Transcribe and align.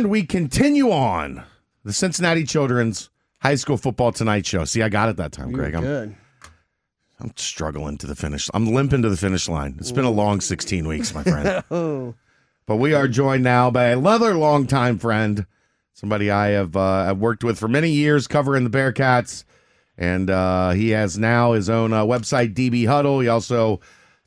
And 0.00 0.08
we 0.08 0.22
continue 0.22 0.90
on 0.90 1.44
the 1.84 1.92
Cincinnati 1.92 2.44
Children's 2.44 3.10
High 3.42 3.56
School 3.56 3.76
Football 3.76 4.12
Tonight 4.12 4.46
Show. 4.46 4.64
See, 4.64 4.80
I 4.80 4.88
got 4.88 5.10
it 5.10 5.18
that 5.18 5.30
time, 5.30 5.52
Greg. 5.52 5.74
I'm, 5.74 5.82
Good. 5.82 6.16
I'm 7.20 7.32
struggling 7.36 7.98
to 7.98 8.06
the 8.06 8.14
finish. 8.16 8.48
I'm 8.54 8.72
limping 8.72 9.02
to 9.02 9.10
the 9.10 9.16
finish 9.18 9.46
line. 9.46 9.76
It's 9.78 9.92
been 9.92 10.06
a 10.06 10.10
long 10.10 10.40
16 10.40 10.88
weeks, 10.88 11.14
my 11.14 11.22
friend. 11.22 11.62
Oh, 11.70 12.14
But 12.64 12.76
we 12.76 12.94
are 12.94 13.08
joined 13.08 13.44
now 13.44 13.70
by 13.70 13.88
another 13.88 14.32
longtime 14.38 14.98
friend, 14.98 15.44
somebody 15.92 16.30
I 16.30 16.48
have 16.52 16.74
uh, 16.76 17.04
have 17.04 17.18
worked 17.18 17.44
with 17.44 17.58
for 17.58 17.68
many 17.68 17.90
years 17.90 18.26
covering 18.26 18.64
the 18.64 18.70
Bearcats, 18.70 19.44
and 19.98 20.30
uh, 20.30 20.70
he 20.70 20.88
has 20.90 21.18
now 21.18 21.52
his 21.52 21.68
own 21.68 21.92
uh, 21.92 22.06
website, 22.06 22.54
DB 22.54 22.86
Huddle. 22.86 23.20
He 23.20 23.28
also 23.28 23.80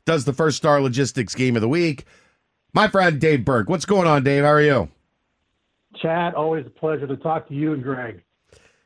does 0.06 0.24
the 0.24 0.32
First 0.32 0.56
Star 0.56 0.80
Logistics 0.80 1.34
Game 1.34 1.56
of 1.56 1.62
the 1.62 1.68
Week. 1.68 2.04
My 2.72 2.86
friend 2.86 3.20
Dave 3.20 3.44
Berk, 3.44 3.68
what's 3.68 3.86
going 3.86 4.06
on, 4.06 4.22
Dave? 4.22 4.44
How 4.44 4.50
are 4.50 4.62
you? 4.62 4.88
Chad, 6.04 6.34
always 6.34 6.66
a 6.66 6.70
pleasure 6.70 7.06
to 7.06 7.16
talk 7.16 7.48
to 7.48 7.54
you 7.54 7.72
and 7.72 7.82
Greg. 7.82 8.22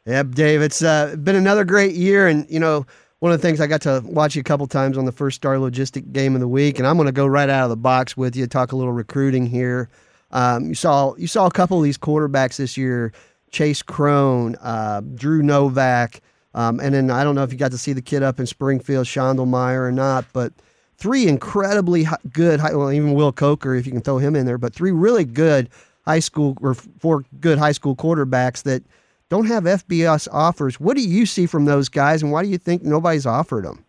Yep, 0.07 0.31
Dave. 0.37 0.63
It's 0.63 0.83
uh, 0.83 1.17
been 1.17 1.35
another 1.35 1.65
great 1.65 1.97
year, 1.97 2.29
and 2.29 2.49
you 2.49 2.61
know, 2.61 2.87
one 3.19 3.33
of 3.33 3.43
the 3.43 3.47
things 3.47 3.61
I 3.61 3.67
got 3.67 3.83
to 3.83 4.05
watch 4.05 4.37
you 4.37 4.41
a 4.41 4.45
couple 4.45 4.69
times 4.69 4.97
on 4.97 5.05
the 5.05 5.11
first 5.11 5.35
Star 5.35 5.57
Logistic 5.57 6.13
Game 6.13 6.37
of 6.37 6.41
the 6.41 6.47
Week, 6.47 6.79
and 6.79 6.87
I'm 6.87 6.97
going 6.97 7.07
to 7.07 7.13
go 7.13 7.27
right 7.27 7.51
out 7.51 7.65
of 7.65 7.71
the 7.71 7.77
box 7.77 8.17
with 8.17 8.37
you, 8.37 8.47
talk 8.47 8.71
a 8.71 8.77
little 8.77 8.93
recruiting 8.93 9.47
here. 9.47 9.89
Um, 10.31 10.69
you 10.69 10.75
saw 10.77 11.17
you 11.17 11.27
saw 11.27 11.47
a 11.47 11.51
couple 11.51 11.77
of 11.77 11.83
these 11.83 11.99
quarterbacks 11.99 12.57
this 12.57 12.77
year: 12.77 13.13
Chase 13.51 13.83
Crone, 13.83 14.55
uh, 14.63 15.01
Drew 15.17 15.43
Novak, 15.43 16.21
um, 16.55 16.79
and 16.79 16.95
then 16.95 17.11
I 17.11 17.25
don't 17.25 17.35
know 17.35 17.43
if 17.43 17.51
you 17.51 17.59
got 17.59 17.73
to 17.73 17.79
see 17.79 17.93
the 17.93 18.01
kid 18.01 18.23
up 18.23 18.39
in 18.39 18.47
Springfield, 18.47 19.07
Shondelmeyer, 19.07 19.81
or 19.81 19.93
not, 19.93 20.25
but 20.33 20.53
three 20.99 21.27
incredibly 21.27 22.07
good, 22.33 22.61
well, 22.61 22.93
even 22.93 23.15
Will 23.15 23.33
Coker, 23.33 23.75
if 23.75 23.87
you 23.87 23.93
can 23.93 24.03
throw 24.03 24.19
him 24.19 24.37
in 24.37 24.47
there, 24.47 24.59
but 24.59 24.73
three 24.73 24.93
really 24.93 25.25
good 25.25 25.69
high 26.09 26.21
school 26.21 26.57
or 26.63 26.73
four 26.73 27.25
good 27.39 27.59
high 27.59 27.73
school 27.73 27.95
quarterbacks 27.95 28.63
that 28.63 28.83
don't 29.29 29.45
have 29.45 29.65
FBS 29.65 30.27
offers. 30.33 30.81
What 30.81 30.97
do 30.97 31.03
you 31.03 31.27
see 31.27 31.45
from 31.45 31.67
those 31.67 31.91
guys, 31.91 32.23
and 32.23 32.33
why 32.33 32.43
do 32.43 32.49
you 32.49 32.57
think 32.57 32.83
nobody's 32.83 33.27
offered 33.27 33.67
them? 33.67 33.85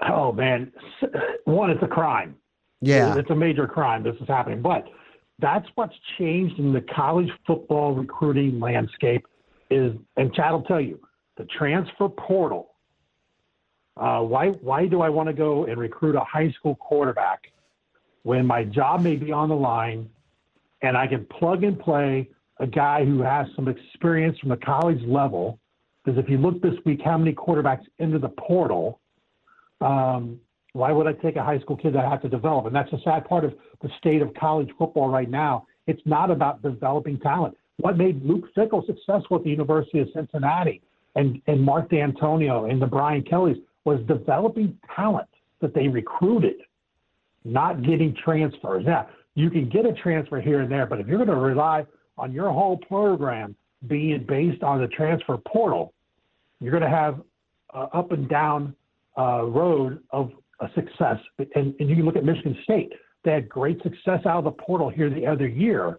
Oh 0.00 0.32
man, 0.32 0.72
one, 1.44 1.70
it's 1.70 1.82
a 1.82 1.86
crime. 1.86 2.34
Yeah, 2.80 3.16
it's 3.16 3.30
a 3.30 3.36
major 3.36 3.68
crime. 3.68 4.02
This 4.02 4.16
is 4.20 4.26
happening, 4.26 4.60
but 4.62 4.88
that's 5.38 5.66
what's 5.76 5.94
changed 6.18 6.58
in 6.58 6.72
the 6.72 6.80
college 6.80 7.30
football 7.46 7.94
recruiting 7.94 8.58
landscape. 8.58 9.24
Is 9.70 9.92
and 10.16 10.34
Chad 10.34 10.50
will 10.52 10.62
tell 10.62 10.80
you 10.80 10.98
the 11.36 11.44
transfer 11.56 12.08
portal. 12.08 12.70
Uh, 13.96 14.22
why 14.22 14.48
why 14.48 14.88
do 14.88 15.02
I 15.02 15.08
want 15.08 15.28
to 15.28 15.32
go 15.32 15.66
and 15.66 15.78
recruit 15.78 16.16
a 16.16 16.24
high 16.24 16.50
school 16.58 16.74
quarterback 16.74 17.44
when 18.24 18.44
my 18.44 18.64
job 18.64 19.02
may 19.02 19.16
be 19.16 19.30
on 19.30 19.48
the 19.48 19.54
line, 19.54 20.08
and 20.82 20.96
I 20.96 21.06
can 21.06 21.26
plug 21.26 21.64
and 21.64 21.78
play 21.78 22.28
a 22.58 22.66
guy 22.66 23.04
who 23.04 23.22
has 23.22 23.46
some 23.56 23.68
experience 23.68 24.38
from 24.38 24.50
the 24.50 24.56
college 24.56 25.02
level? 25.06 25.58
Because 26.04 26.18
if 26.18 26.28
you 26.28 26.38
look 26.38 26.60
this 26.60 26.74
week, 26.84 27.00
how 27.04 27.16
many 27.16 27.32
quarterbacks 27.32 27.84
into 27.98 28.18
the 28.18 28.28
portal? 28.30 29.00
Um, 29.80 30.40
why 30.72 30.90
would 30.90 31.06
I 31.06 31.12
take 31.12 31.36
a 31.36 31.42
high 31.42 31.58
school 31.60 31.76
kid 31.76 31.94
that 31.94 32.04
I 32.04 32.08
have 32.08 32.22
to 32.22 32.28
develop? 32.28 32.66
And 32.66 32.74
that's 32.74 32.90
the 32.90 33.00
sad 33.04 33.24
part 33.26 33.44
of 33.44 33.54
the 33.82 33.90
state 33.98 34.22
of 34.22 34.32
college 34.34 34.70
football 34.78 35.08
right 35.08 35.28
now. 35.28 35.66
It's 35.86 36.00
not 36.04 36.30
about 36.30 36.62
developing 36.62 37.18
talent. 37.20 37.56
What 37.78 37.96
made 37.96 38.24
Luke 38.24 38.48
Fickell 38.56 38.86
successful 38.86 39.38
at 39.38 39.44
the 39.44 39.50
University 39.50 39.98
of 39.98 40.08
Cincinnati 40.14 40.82
and, 41.14 41.40
and 41.46 41.60
Mark 41.60 41.90
Dantonio 41.90 42.70
and 42.70 42.80
the 42.80 42.86
Brian 42.86 43.22
Kellys 43.22 43.56
was 43.84 44.00
developing 44.06 44.78
talent 44.94 45.28
that 45.60 45.74
they 45.74 45.88
recruited, 45.88 46.56
not 47.44 47.82
getting 47.82 48.14
transfers. 48.14 48.84
Now, 48.86 49.08
you 49.34 49.50
can 49.50 49.68
get 49.68 49.86
a 49.86 49.92
transfer 49.92 50.40
here 50.40 50.60
and 50.60 50.70
there, 50.70 50.86
but 50.86 51.00
if 51.00 51.06
you're 51.06 51.18
going 51.18 51.28
to 51.28 51.36
rely 51.36 51.86
on 52.18 52.32
your 52.32 52.50
whole 52.50 52.76
program 52.76 53.56
being 53.86 54.24
based 54.28 54.62
on 54.62 54.80
the 54.80 54.88
transfer 54.88 55.36
portal, 55.38 55.94
you're 56.60 56.70
going 56.70 56.82
to 56.82 56.88
have 56.88 57.20
uh, 57.74 57.86
up 57.92 58.12
and 58.12 58.28
down 58.28 58.74
uh, 59.18 59.42
road 59.44 60.02
of 60.10 60.30
a 60.60 60.68
success. 60.74 61.18
And, 61.54 61.74
and 61.78 61.88
you 61.88 61.96
can 61.96 62.04
look 62.04 62.16
at 62.16 62.24
Michigan 62.24 62.56
State; 62.64 62.92
they 63.24 63.32
had 63.32 63.48
great 63.48 63.82
success 63.82 64.20
out 64.26 64.38
of 64.38 64.44
the 64.44 64.52
portal 64.52 64.88
here 64.90 65.10
the 65.10 65.26
other 65.26 65.48
year, 65.48 65.98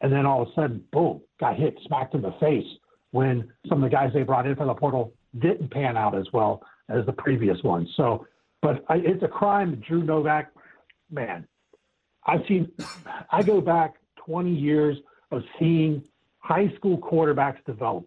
and 0.00 0.12
then 0.12 0.26
all 0.26 0.42
of 0.42 0.48
a 0.48 0.52
sudden, 0.54 0.84
boom, 0.92 1.20
got 1.40 1.56
hit, 1.56 1.76
smacked 1.86 2.14
in 2.14 2.22
the 2.22 2.34
face 2.38 2.66
when 3.12 3.50
some 3.68 3.82
of 3.82 3.90
the 3.90 3.94
guys 3.94 4.10
they 4.12 4.22
brought 4.22 4.46
in 4.46 4.54
from 4.54 4.66
the 4.66 4.74
portal 4.74 5.12
didn't 5.40 5.70
pan 5.70 5.96
out 5.96 6.16
as 6.16 6.26
well 6.32 6.62
as 6.88 7.04
the 7.06 7.12
previous 7.12 7.60
ones. 7.62 7.88
So, 7.96 8.26
but 8.62 8.84
I, 8.88 8.96
it's 8.96 9.22
a 9.22 9.28
crime. 9.28 9.82
Drew 9.86 10.02
Novak, 10.02 10.52
man, 11.10 11.46
I've 12.26 12.42
seen. 12.48 12.70
I 13.30 13.42
go 13.42 13.60
back 13.60 13.94
20 14.16 14.50
years 14.50 14.96
of 15.30 15.42
seeing 15.58 16.02
high 16.38 16.72
school 16.76 16.98
quarterbacks 16.98 17.64
develop, 17.64 18.06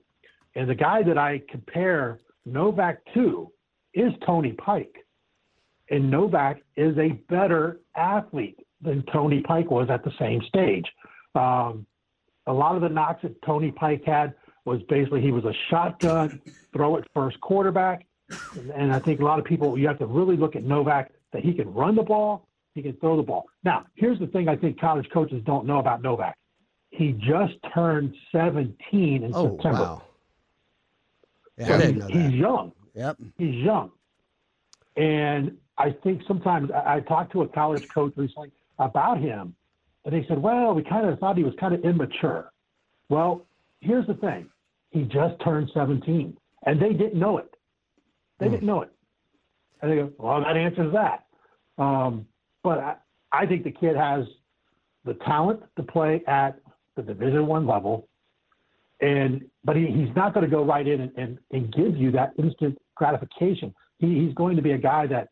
and 0.55 0.69
the 0.69 0.75
guy 0.75 1.03
that 1.03 1.17
I 1.17 1.41
compare 1.49 2.19
Novak 2.45 2.99
to 3.13 3.51
is 3.93 4.13
Tony 4.25 4.53
Pike. 4.53 5.05
And 5.89 6.11
Novak 6.11 6.61
is 6.75 6.97
a 6.97 7.13
better 7.29 7.79
athlete 7.95 8.59
than 8.81 9.03
Tony 9.11 9.41
Pike 9.41 9.71
was 9.71 9.89
at 9.89 10.03
the 10.03 10.11
same 10.19 10.41
stage. 10.47 10.85
Um, 11.35 11.85
a 12.47 12.53
lot 12.53 12.75
of 12.75 12.81
the 12.81 12.89
knocks 12.89 13.21
that 13.23 13.41
Tony 13.43 13.71
Pike 13.71 14.03
had 14.05 14.33
was 14.65 14.81
basically 14.89 15.21
he 15.21 15.31
was 15.31 15.45
a 15.45 15.53
shotgun, 15.69 16.41
throw 16.73 16.97
it 16.97 17.05
first 17.13 17.39
quarterback. 17.41 18.05
And 18.75 18.93
I 18.93 18.99
think 18.99 19.19
a 19.19 19.23
lot 19.23 19.39
of 19.39 19.45
people, 19.45 19.77
you 19.77 19.87
have 19.87 19.99
to 19.99 20.05
really 20.05 20.37
look 20.37 20.55
at 20.55 20.63
Novak 20.63 21.11
that 21.33 21.43
he 21.43 21.53
can 21.53 21.73
run 21.73 21.95
the 21.95 22.03
ball, 22.03 22.47
he 22.83 22.91
can 22.91 22.99
throw 22.99 23.17
the 23.17 23.23
ball. 23.23 23.45
Now, 23.63 23.85
here's 23.95 24.19
the 24.19 24.27
thing 24.27 24.47
I 24.47 24.55
think 24.55 24.79
college 24.79 25.07
coaches 25.13 25.41
don't 25.45 25.65
know 25.65 25.79
about 25.79 26.01
Novak. 26.01 26.37
He 26.91 27.11
just 27.13 27.53
turned 27.73 28.13
17 28.31 29.23
in 29.23 29.31
Oh 29.35 29.55
September. 29.55 29.79
wow. 29.81 30.01
Yeah, 31.57 31.67
So 31.67 31.73
I 31.73 31.77
he- 31.77 31.85
didn't 31.93 31.99
know 31.99 32.07
he's 32.29 32.33
young. 32.33 32.71
Yep. 32.95 33.17
He's 33.37 33.55
young. 33.55 33.91
And 34.97 35.57
I 35.77 35.91
think 36.03 36.21
sometimes 36.27 36.71
I, 36.71 36.95
I 36.95 36.99
talked 37.01 37.31
to 37.33 37.43
a 37.43 37.47
college 37.47 37.87
coach 37.93 38.13
recently 38.15 38.51
about 38.79 39.19
him, 39.19 39.55
and 40.05 40.13
they 40.13 40.25
said, 40.27 40.41
well, 40.41 40.73
we 40.73 40.83
kind 40.83 41.07
of 41.07 41.19
thought 41.19 41.37
he 41.37 41.43
was 41.43 41.53
kind 41.59 41.73
of 41.73 41.83
immature. 41.83 42.51
Well, 43.09 43.45
here's 43.81 44.07
the 44.07 44.13
thing 44.15 44.49
he 44.91 45.03
just 45.03 45.39
turned 45.43 45.69
17, 45.73 46.35
and 46.65 46.81
they 46.81 46.93
didn't 46.93 47.19
know 47.19 47.37
it. 47.37 47.53
They 48.39 48.49
didn't 48.49 48.65
know 48.65 48.81
it. 48.81 48.91
And 49.81 49.91
they 49.91 49.95
go, 49.97 50.11
well, 50.17 50.41
that 50.41 50.57
answers 50.57 50.91
that. 50.93 51.25
Um, 51.81 52.25
but 52.63 52.79
I, 52.79 52.95
I 53.31 53.45
think 53.45 53.63
the 53.63 53.71
kid 53.71 53.95
has 53.95 54.25
the 55.05 55.13
talent 55.13 55.61
to 55.77 55.83
play 55.83 56.23
at 56.27 56.59
the 56.95 57.01
Division 57.01 57.47
One 57.47 57.65
level 57.65 58.09
and 59.01 59.45
but 59.63 59.75
he, 59.75 59.87
he's 59.87 60.13
not 60.15 60.33
going 60.33 60.45
to 60.45 60.51
go 60.51 60.63
right 60.63 60.87
in 60.87 61.01
and, 61.01 61.11
and, 61.17 61.37
and 61.51 61.73
give 61.73 61.95
you 61.95 62.11
that 62.11 62.33
instant 62.37 62.77
gratification. 62.95 63.73
He, 63.97 64.25
he's 64.25 64.33
going 64.33 64.55
to 64.55 64.61
be 64.61 64.71
a 64.71 64.77
guy 64.77 65.07
that 65.07 65.29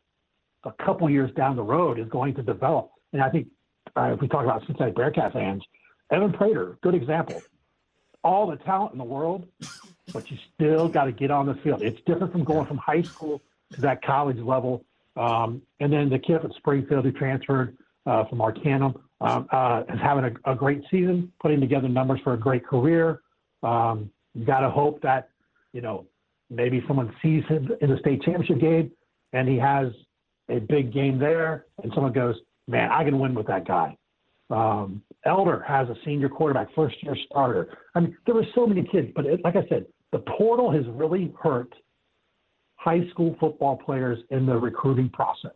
a 0.64 0.72
couple 0.84 1.10
years 1.10 1.32
down 1.36 1.56
the 1.56 1.64
road 1.64 2.00
is 2.00 2.08
going 2.10 2.34
to 2.36 2.44
develop. 2.44 2.92
And 3.14 3.22
I 3.22 3.30
think 3.30 3.48
uh, 3.96 4.14
if 4.14 4.22
we 4.22 4.28
talk 4.28 4.44
about 4.44 4.66
Cincinnati 4.66 4.94
Bearcat 4.94 5.34
fans, 5.34 5.64
Evan 6.12 6.34
Prater, 6.34 6.78
good 6.82 6.96
example. 6.96 7.42
All 8.24 8.48
the 8.48 8.58
talent 8.58 8.92
in 8.94 8.98
the 8.98 9.04
world, 9.04 9.48
but 10.12 10.30
you 10.30 10.38
still 10.54 10.90
got 10.90 11.06
to 11.06 11.12
get 11.12 11.32
on 11.32 11.46
the 11.46 11.56
field. 11.56 11.82
It's 11.82 12.00
different 12.06 12.32
from 12.32 12.44
going 12.44 12.66
from 12.66 12.78
high 12.78 13.02
school 13.02 13.42
to 13.74 13.82
that 13.82 14.02
college 14.02 14.38
level. 14.38 14.84
Um, 15.18 15.62
and 15.80 15.92
then 15.92 16.10
the 16.10 16.20
kid 16.20 16.44
at 16.44 16.52
Springfield 16.58 17.06
who 17.06 17.12
transferred 17.12 17.78
uh, 18.06 18.26
from 18.26 18.42
Arcanum 18.42 18.96
um, 19.20 19.48
uh, 19.52 19.84
is 19.92 20.00
having 20.02 20.26
a, 20.26 20.52
a 20.52 20.56
great 20.56 20.84
season, 20.92 21.32
putting 21.42 21.60
together 21.60 21.90
numbers 21.90 22.20
for 22.24 22.34
a 22.34 22.38
great 22.38 22.66
career. 22.66 23.22
Um, 23.64 24.12
you 24.34 24.46
got 24.46 24.60
to 24.60 24.70
hope 24.70 25.02
that, 25.02 25.30
you 25.74 25.82
know, 25.82 26.06
maybe 26.50 26.84
someone 26.88 27.14
sees 27.22 27.44
him 27.46 27.70
in 27.82 27.90
the 27.90 27.98
state 27.98 28.22
championship 28.22 28.60
game 28.60 28.92
and 29.34 29.50
he 29.50 29.58
has 29.58 29.88
a 30.50 30.60
big 30.60 30.94
game 30.94 31.20
there 31.20 31.66
and 31.84 31.92
someone 31.94 32.14
goes, 32.14 32.36
man, 32.68 32.90
I 32.92 33.04
can 33.04 33.20
win 33.20 33.34
with 33.34 33.48
that 33.48 33.68
guy. 33.68 33.98
Um, 34.50 35.02
Elder 35.26 35.64
has 35.68 35.90
a 35.90 35.96
senior 36.06 36.30
quarterback, 36.30 36.74
first 36.74 36.96
year 37.04 37.18
starter. 37.26 37.70
I 37.96 38.00
mean, 38.02 38.16
there 38.26 38.36
were 38.36 38.46
so 38.56 38.66
many 38.66 38.84
kids, 38.84 39.10
but 39.16 39.26
it, 39.26 39.42
like 39.44 39.56
I 39.56 39.68
said, 39.68 39.88
the 40.12 40.20
portal 40.20 40.72
has 40.72 40.84
really 40.88 41.34
hurt 41.42 41.74
high 42.88 43.06
school 43.10 43.36
football 43.38 43.76
players 43.76 44.18
in 44.30 44.46
the 44.46 44.56
recruiting 44.58 45.10
process. 45.10 45.52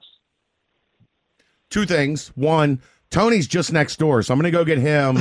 Two 1.70 1.86
things. 1.86 2.28
One, 2.36 2.82
Tony's 3.10 3.48
just 3.48 3.72
next 3.72 3.98
door, 4.00 4.22
so 4.22 4.34
I'm 4.34 4.40
going 4.40 4.52
to 4.52 4.58
go 4.58 4.66
get 4.66 4.78
him, 4.80 5.18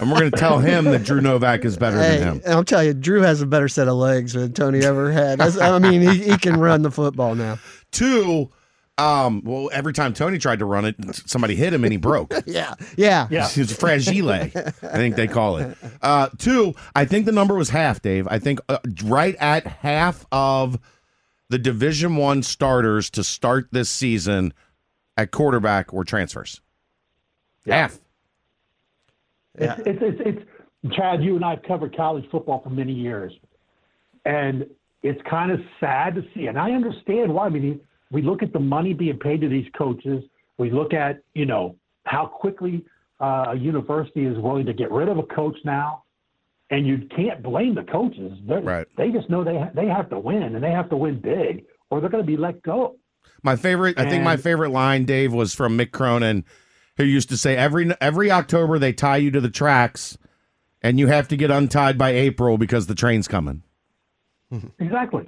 and 0.00 0.10
we're 0.10 0.20
going 0.20 0.30
to 0.30 0.36
tell 0.36 0.60
him 0.60 0.84
that 0.84 1.02
Drew 1.02 1.20
Novak 1.20 1.64
is 1.64 1.76
better 1.76 1.98
Hey, 2.00 2.18
than 2.18 2.34
him. 2.34 2.42
I'll 2.46 2.62
tell 2.64 2.84
you, 2.84 2.94
Drew 2.94 3.22
has 3.22 3.42
a 3.42 3.46
better 3.46 3.66
set 3.66 3.88
of 3.88 3.94
legs 3.94 4.34
than 4.34 4.52
Tony 4.52 4.84
ever 4.84 5.10
had. 5.10 5.40
That's- 5.40 5.58
I 5.58 5.78
mean, 5.80 6.00
he, 6.02 6.22
he 6.30 6.38
can 6.38 6.60
run 6.60 6.82
the 6.82 6.92
football 6.92 7.34
now. 7.34 7.58
Two, 7.90 8.50
um, 8.98 9.42
well, 9.44 9.68
every 9.72 9.92
time 9.92 10.12
Tony 10.14 10.38
tried 10.38 10.60
to 10.60 10.64
run 10.64 10.84
it, 10.84 10.94
somebody 11.26 11.56
hit 11.56 11.72
him 11.74 11.82
and 11.82 11.92
he 11.92 11.96
broke. 11.98 12.32
Yeah, 12.46 12.74
yeah, 12.96 13.26
Yeah. 13.28 13.48
It 13.48 13.56
was 13.58 13.72
fragile, 13.76 14.30
I 14.30 14.48
think 14.48 15.16
they 15.16 15.26
call 15.26 15.56
it. 15.56 15.76
Uh, 16.00 16.28
two, 16.38 16.74
I 16.94 17.04
think 17.04 17.26
the 17.26 17.32
number 17.32 17.56
was 17.56 17.70
half, 17.70 18.00
Dave. 18.00 18.28
I 18.28 18.38
think 18.38 18.60
uh, 18.68 18.78
right 19.04 19.34
at 19.40 19.66
half 19.66 20.24
of 20.30 20.78
the 21.50 21.58
Division 21.58 22.16
One 22.16 22.42
starters 22.42 23.10
to 23.10 23.24
start 23.24 23.68
this 23.72 23.90
season 23.90 24.54
at 25.16 25.32
quarterback 25.32 25.92
were 25.92 26.04
transfers. 26.04 26.60
Half. 27.66 27.98
It's, 29.56 29.60
Yeah. 29.60 29.76
it's, 29.84 29.98
it's, 30.00 30.20
it's, 30.24 30.94
Chad, 30.94 31.22
you 31.22 31.36
and 31.36 31.44
I 31.44 31.50
have 31.50 31.62
covered 31.64 31.94
college 31.94 32.24
football 32.30 32.60
for 32.62 32.70
many 32.70 32.92
years. 32.92 33.32
And 34.24 34.64
it's 35.02 35.20
kind 35.28 35.50
of 35.50 35.60
sad 35.80 36.14
to 36.14 36.24
see. 36.34 36.46
And 36.46 36.58
I 36.58 36.70
understand 36.70 37.34
why. 37.34 37.46
I 37.46 37.48
mean, 37.48 37.80
we 38.10 38.22
look 38.22 38.42
at 38.42 38.52
the 38.52 38.60
money 38.60 38.94
being 38.94 39.18
paid 39.18 39.40
to 39.40 39.48
these 39.48 39.66
coaches. 39.76 40.22
We 40.56 40.70
look 40.70 40.94
at, 40.94 41.20
you 41.34 41.46
know, 41.46 41.76
how 42.04 42.26
quickly 42.26 42.84
uh, 43.20 43.46
a 43.48 43.54
university 43.56 44.24
is 44.24 44.38
willing 44.38 44.66
to 44.66 44.72
get 44.72 44.90
rid 44.90 45.08
of 45.08 45.18
a 45.18 45.24
coach 45.24 45.56
now. 45.64 46.04
And 46.70 46.86
you 46.86 47.08
can't 47.16 47.42
blame 47.42 47.74
the 47.74 47.82
coaches. 47.82 48.38
They're, 48.46 48.60
Right. 48.60 48.86
They 48.96 49.10
just 49.10 49.28
know 49.28 49.42
they, 49.42 49.58
ha- 49.58 49.70
they 49.74 49.86
have 49.86 50.08
to 50.10 50.18
win, 50.18 50.42
and 50.42 50.62
they 50.62 50.70
have 50.70 50.88
to 50.90 50.96
win 50.96 51.20
big, 51.20 51.64
or 51.90 52.00
they're 52.00 52.10
going 52.10 52.22
to 52.22 52.26
be 52.26 52.36
let 52.36 52.62
go. 52.62 52.96
My 53.42 53.56
favorite, 53.56 53.98
I 53.98 54.08
think 54.08 54.22
my 54.22 54.36
favorite 54.36 54.70
line, 54.70 55.04
Dave, 55.04 55.32
was 55.32 55.54
from 55.54 55.76
Mick 55.76 55.90
Cronin, 55.92 56.44
who 56.96 57.04
used 57.04 57.28
to 57.30 57.36
say 57.36 57.56
every 57.56 57.90
every 58.00 58.30
October 58.30 58.78
they 58.78 58.92
tie 58.92 59.16
you 59.16 59.30
to 59.30 59.40
the 59.40 59.50
tracks, 59.50 60.16
and 60.82 60.98
you 60.98 61.06
have 61.08 61.26
to 61.28 61.36
get 61.36 61.50
untied 61.50 61.98
by 61.98 62.10
April 62.10 62.58
because 62.58 62.86
the 62.86 62.94
train's 62.94 63.28
coming. 63.28 63.62
Exactly. 64.78 65.26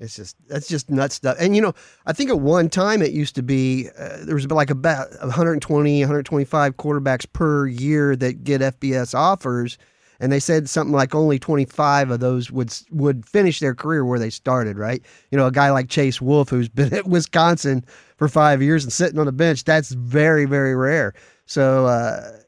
It's 0.00 0.16
just 0.16 0.36
that's 0.48 0.66
just 0.66 0.90
nuts 0.90 1.14
stuff. 1.14 1.36
And 1.38 1.54
you 1.54 1.62
know, 1.62 1.72
I 2.06 2.12
think 2.12 2.28
at 2.30 2.40
one 2.40 2.68
time 2.68 3.00
it 3.00 3.12
used 3.12 3.36
to 3.36 3.42
be 3.42 3.88
uh, 3.96 4.18
there 4.24 4.34
was 4.34 4.50
like 4.50 4.70
about 4.70 5.08
120, 5.20 6.00
125 6.00 6.76
quarterbacks 6.76 7.26
per 7.32 7.66
year 7.68 8.16
that 8.16 8.42
get 8.42 8.60
FBS 8.60 9.14
offers, 9.14 9.78
and 10.20 10.32
they 10.32 10.40
said 10.40 10.68
something 10.68 10.94
like 10.94 11.14
only 11.14 11.38
25 11.38 12.10
of 12.10 12.20
those 12.20 12.50
would 12.50 12.76
would 12.90 13.26
finish 13.26 13.60
their 13.60 13.74
career 13.74 14.04
where 14.04 14.18
they 14.18 14.30
started. 14.30 14.78
Right? 14.78 15.02
You 15.30 15.38
know, 15.38 15.46
a 15.46 15.52
guy 15.52 15.70
like 15.70 15.88
Chase 15.88 16.20
Wolf 16.20 16.48
who's 16.48 16.68
been 16.70 16.94
at 16.94 17.06
Wisconsin 17.06 17.84
for 18.16 18.28
five 18.28 18.62
years 18.62 18.84
and 18.84 18.92
sitting 18.92 19.18
on 19.18 19.26
the 19.26 19.32
bench. 19.32 19.64
That's 19.64 19.90
very 19.90 20.44
very 20.44 20.74
rare. 20.74 21.14
So 21.46 21.86
uh, 21.86 22.38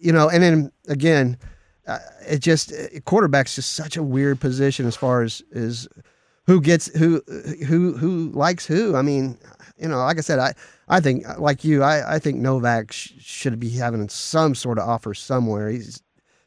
you 0.00 0.12
know, 0.12 0.28
and 0.28 0.42
then 0.42 0.72
again. 0.88 1.38
Uh, 1.88 2.00
it 2.26 2.40
just 2.40 2.72
quarterback's 3.04 3.54
just 3.54 3.74
such 3.74 3.96
a 3.96 4.02
weird 4.02 4.40
position 4.40 4.86
as 4.86 4.96
far 4.96 5.22
as 5.22 5.40
is 5.52 5.86
who 6.46 6.60
gets 6.60 6.86
who 6.96 7.22
who 7.66 7.96
who 7.96 8.30
likes 8.30 8.66
who. 8.66 8.96
I 8.96 9.02
mean, 9.02 9.38
you 9.78 9.88
know, 9.88 9.98
like 9.98 10.18
I 10.18 10.20
said, 10.20 10.38
I 10.38 10.54
I 10.88 11.00
think 11.00 11.24
like 11.38 11.64
you, 11.64 11.82
I 11.82 12.14
I 12.16 12.18
think 12.18 12.38
Novak 12.38 12.92
sh- 12.92 13.12
should 13.18 13.58
be 13.58 13.70
having 13.70 14.08
some 14.08 14.54
sort 14.54 14.78
of 14.78 14.88
offer 14.88 15.12
somewhere. 15.12 15.68
He's 15.68 16.02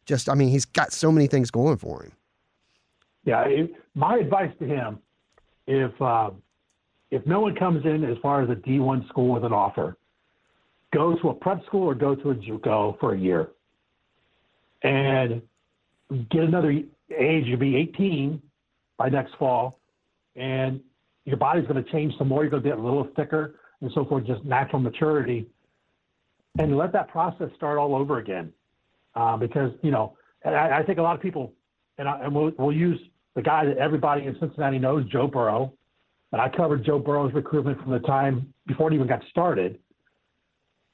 just, 0.10 0.28
I 0.28 0.34
mean, 0.34 0.50
he's 0.50 0.66
got 0.66 0.92
so 0.92 1.12
many 1.12 1.28
things 1.28 1.52
going 1.52 1.78
for 1.78 2.04
him. 2.04 2.12
Yeah, 3.26 3.44
it, 3.44 3.72
my 3.94 4.18
advice 4.18 4.52
to 4.60 4.66
him, 4.66 5.00
if 5.68 5.92
uh, 6.02 6.32
if 7.12 7.26
no 7.28 7.42
one 7.42 7.56
comes 7.56 7.86
in 7.86 8.04
as 8.04 8.18
far 8.22 8.42
as 8.42 8.50
a 8.50 8.56
D 8.56 8.80
one 8.80 9.06
school 9.08 9.34
with 9.34 9.44
an 9.46 9.54
offer, 9.54 9.98
go 10.94 11.16
to 11.16 11.30
a 11.30 11.34
prep 11.34 11.64
school 11.68 11.84
or 11.84 11.94
go 11.94 12.16
to 12.16 12.32
a 12.32 12.36
JUCO 12.36 13.00
for 13.00 13.14
a 13.14 13.20
year, 13.20 13.52
and 14.82 15.44
get 16.32 16.42
another 16.42 16.72
age. 16.72 17.46
You'll 17.46 17.60
be 17.60 17.76
18 17.76 18.42
by 18.98 19.10
next 19.10 19.36
fall, 19.38 19.80
and 20.36 20.82
your 21.26 21.38
body's 21.38 21.68
going 21.68 21.84
to 21.84 21.92
change 21.92 22.18
some 22.18 22.30
more. 22.30 22.42
You're 22.42 22.50
going 22.50 22.64
to 22.64 22.70
get 22.70 22.80
a 22.80 22.82
little 22.82 23.08
thicker 23.16 23.60
and 23.82 23.92
so 23.94 24.06
forth, 24.06 24.26
just 24.26 24.44
natural 24.44 24.82
maturity, 24.82 25.46
and 26.58 26.76
let 26.76 26.92
that 26.94 27.10
process 27.10 27.50
start 27.56 27.78
all 27.78 27.96
over 27.96 28.18
again. 28.18 28.52
Uh, 29.16 29.38
because 29.38 29.72
you 29.82 29.92
know, 29.92 30.16
and 30.44 30.56
I, 30.56 30.80
I 30.80 30.84
think 30.84 31.00
a 31.00 31.02
lot 31.02 31.16
of 31.16 31.22
people, 31.22 31.54
and, 31.98 32.08
I, 32.08 32.20
and 32.24 32.34
we'll, 32.34 32.52
we'll 32.58 32.76
use 32.76 33.00
the 33.36 33.42
guy 33.42 33.66
that 33.66 33.78
everybody 33.78 34.26
in 34.26 34.38
Cincinnati 34.40 34.80
knows, 34.80 35.06
Joe 35.12 35.28
Burrow. 35.28 35.74
And 36.32 36.40
I 36.40 36.48
covered 36.48 36.86
Joe 36.86 37.00
Burrow's 37.00 37.34
recruitment 37.34 37.82
from 37.82 37.92
the 37.92 38.00
time 38.00 38.54
before 38.68 38.92
it 38.92 38.96
even 38.96 39.08
got 39.08 39.24
started. 39.32 39.80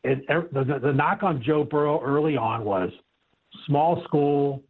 And 0.05 0.21
the, 0.29 0.63
the, 0.63 0.79
the 0.79 0.93
knock 0.93 1.23
on 1.23 1.43
Joe 1.43 1.63
Burrow 1.63 2.01
early 2.01 2.37
on 2.37 2.63
was 2.63 2.89
small 3.65 4.01
school, 4.05 4.63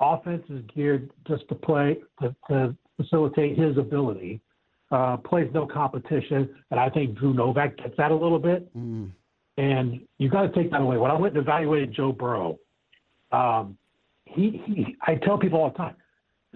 offense 0.00 0.42
is 0.50 0.62
geared 0.74 1.10
just 1.26 1.48
to 1.48 1.54
play 1.54 1.98
to, 2.20 2.34
to 2.48 2.76
facilitate 2.96 3.58
his 3.58 3.78
ability. 3.78 4.40
Uh, 4.90 5.16
plays 5.18 5.48
no 5.54 5.66
competition, 5.66 6.48
and 6.72 6.80
I 6.80 6.90
think 6.90 7.16
Drew 7.16 7.32
Novak 7.32 7.76
gets 7.76 7.96
that 7.96 8.10
a 8.10 8.14
little 8.14 8.40
bit. 8.40 8.68
And 9.56 10.00
you 10.18 10.28
got 10.28 10.42
to 10.42 10.48
take 10.48 10.72
that 10.72 10.80
away. 10.80 10.96
When 10.96 11.12
I 11.12 11.14
went 11.14 11.36
and 11.36 11.42
evaluated 11.42 11.94
Joe 11.94 12.10
Burrow, 12.10 12.58
um, 13.32 13.76
he, 14.24 14.62
he 14.66 14.96
I 15.02 15.16
tell 15.16 15.38
people 15.38 15.60
all 15.60 15.70
the 15.70 15.76
time, 15.76 15.96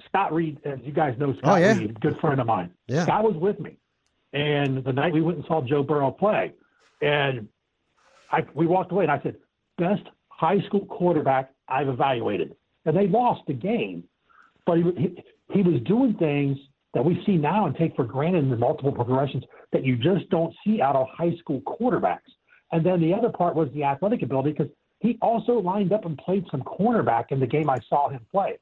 Scott 0.09 0.33
Reed, 0.33 0.59
as 0.65 0.79
you 0.83 0.93
guys 0.93 1.17
know, 1.19 1.35
Scott 1.39 1.53
Oh, 1.53 1.57
yeah. 1.57 1.77
Reed, 1.79 2.01
good 2.01 2.19
friend 2.21 2.41
of 2.41 2.47
mine. 2.47 2.71
Yeah. 2.89 3.05
Scott 3.05 3.25
was 3.25 3.37
with 3.37 3.61
me, 3.61 3.77
and 4.33 4.83
the 4.85 4.93
night 4.93 5.13
we 5.13 5.21
went 5.21 5.39
and 5.39 5.47
saw 5.47 5.63
Joe 5.63 5.83
Burrow 5.83 6.11
play, 6.11 6.53
and 7.03 7.49
I 8.31 8.45
we 8.55 8.67
walked 8.67 8.93
away, 8.93 9.05
and 9.05 9.13
I 9.13 9.21
said, 9.23 9.37
best 9.79 10.03
high 10.29 10.61
school 10.67 10.87
quarterback 10.87 11.53
I've 11.69 11.89
evaluated, 11.89 12.55
and 12.85 12.97
they 12.97 13.07
lost 13.07 13.43
the 13.47 13.55
game, 13.55 14.05
but 14.67 14.79
he 14.79 14.83
he, 14.97 15.25
he 15.53 15.63
was 15.63 15.81
doing 15.83 16.15
things 16.15 16.59
that 16.95 17.05
we 17.05 17.21
see 17.27 17.37
now 17.37 17.67
and 17.67 17.77
take 17.77 17.95
for 17.97 18.05
granted 18.05 18.45
in 18.45 18.51
the 18.51 18.57
multiple 18.57 18.93
progressions 18.93 19.43
that 19.73 19.85
you 19.85 19.97
just 19.97 20.29
don't 20.31 20.55
see 20.65 20.81
out 20.81 20.95
of 20.95 21.09
high 21.13 21.35
school 21.41 21.61
quarterbacks. 21.63 22.21
And 22.71 22.87
then 22.87 23.01
the 23.01 23.13
other 23.13 23.31
part 23.31 23.55
was 23.57 23.69
the 23.75 23.83
athletic 23.85 24.23
ability 24.23 24.53
because 24.53 24.69
he 25.05 25.19
also 25.21 25.59
lined 25.59 25.93
up 25.93 26.07
and 26.07 26.17
played 26.17 26.47
some 26.51 26.63
cornerback 26.63 27.27
in 27.29 27.39
the 27.39 27.47
game 27.47 27.69
I 27.69 27.79
saw 27.91 28.09
him 28.09 28.25
play, 28.33 28.59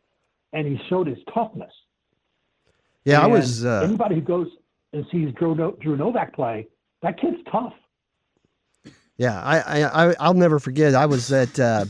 and 0.52 0.66
he 0.66 0.76
showed 0.88 1.06
his 1.06 1.18
toughness. 1.32 1.72
Yeah, 3.04 3.20
I 3.20 3.26
was. 3.28 3.64
Uh, 3.64 3.82
anybody 3.84 4.16
who 4.16 4.22
goes 4.22 4.48
and 4.92 5.06
sees 5.12 5.32
Drew, 5.34 5.54
no- 5.54 5.76
Drew 5.80 5.96
Novak 5.96 6.34
play, 6.34 6.66
that 7.02 7.20
kid's 7.20 7.38
tough. 7.50 7.74
Yeah, 9.16 9.40
I, 9.40 9.58
I, 9.60 10.08
I 10.08 10.14
I'll 10.18 10.34
never 10.34 10.58
forget. 10.58 10.96
I 10.96 11.06
was 11.06 11.30
at, 11.30 11.60
uh, 11.60 11.84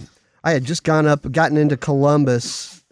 I 0.44 0.50
had 0.50 0.64
just 0.64 0.84
gone 0.84 1.06
up, 1.06 1.32
gotten 1.32 1.56
into 1.56 1.78
Columbus, 1.78 2.84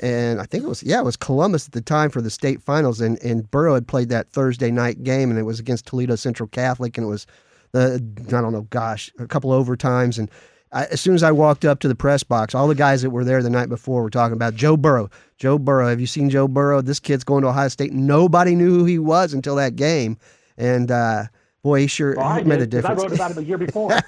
and 0.00 0.40
I 0.40 0.44
think 0.44 0.62
it 0.62 0.68
was, 0.68 0.84
yeah, 0.84 1.00
it 1.00 1.04
was 1.04 1.16
Columbus 1.16 1.66
at 1.66 1.72
the 1.72 1.80
time 1.80 2.10
for 2.10 2.22
the 2.22 2.30
state 2.30 2.62
finals, 2.62 3.00
and 3.00 3.20
and 3.24 3.50
Burrow 3.50 3.74
had 3.74 3.88
played 3.88 4.08
that 4.10 4.30
Thursday 4.30 4.70
night 4.70 5.02
game, 5.02 5.30
and 5.30 5.38
it 5.38 5.42
was 5.42 5.58
against 5.58 5.86
Toledo 5.86 6.14
Central 6.14 6.48
Catholic, 6.48 6.96
and 6.96 7.06
it 7.08 7.10
was 7.10 7.26
the 7.72 7.94
I 8.28 8.40
don't 8.40 8.52
know, 8.52 8.68
gosh, 8.70 9.10
a 9.18 9.26
couple 9.26 9.50
overtimes, 9.50 10.16
and 10.16 10.30
I, 10.72 10.84
as 10.86 11.00
soon 11.00 11.14
as 11.14 11.22
I 11.22 11.32
walked 11.32 11.64
up 11.64 11.80
to 11.80 11.88
the 11.88 11.94
press 11.94 12.22
box, 12.22 12.54
all 12.54 12.68
the 12.68 12.74
guys 12.74 13.02
that 13.02 13.10
were 13.10 13.24
there 13.24 13.42
the 13.42 13.50
night 13.50 13.68
before 13.68 14.02
were 14.02 14.10
talking 14.10 14.34
about 14.34 14.54
Joe 14.54 14.76
Burrow. 14.76 15.10
Joe 15.36 15.58
Burrow, 15.58 15.88
have 15.88 16.00
you 16.00 16.06
seen 16.06 16.30
Joe 16.30 16.48
Burrow? 16.48 16.80
This 16.82 17.00
kid's 17.00 17.24
going 17.24 17.42
to 17.42 17.48
Ohio 17.48 17.68
State. 17.68 17.92
Nobody 17.92 18.54
knew 18.54 18.78
who 18.78 18.84
he 18.84 18.98
was 18.98 19.32
until 19.32 19.56
that 19.56 19.76
game, 19.76 20.18
and 20.56 20.90
uh, 20.90 21.24
boy, 21.62 21.80
he 21.80 21.86
sure 21.86 22.14
Well, 22.16 22.36
he 22.36 22.44
made 22.44 22.60
a 22.60 22.66
did, 22.66 22.84
'cause 22.84 22.98
I 22.98 23.02
wrote 23.02 23.12
about 23.12 23.30
him 23.32 23.38
a 23.38 23.42
year 23.42 23.58
before. 23.58 23.98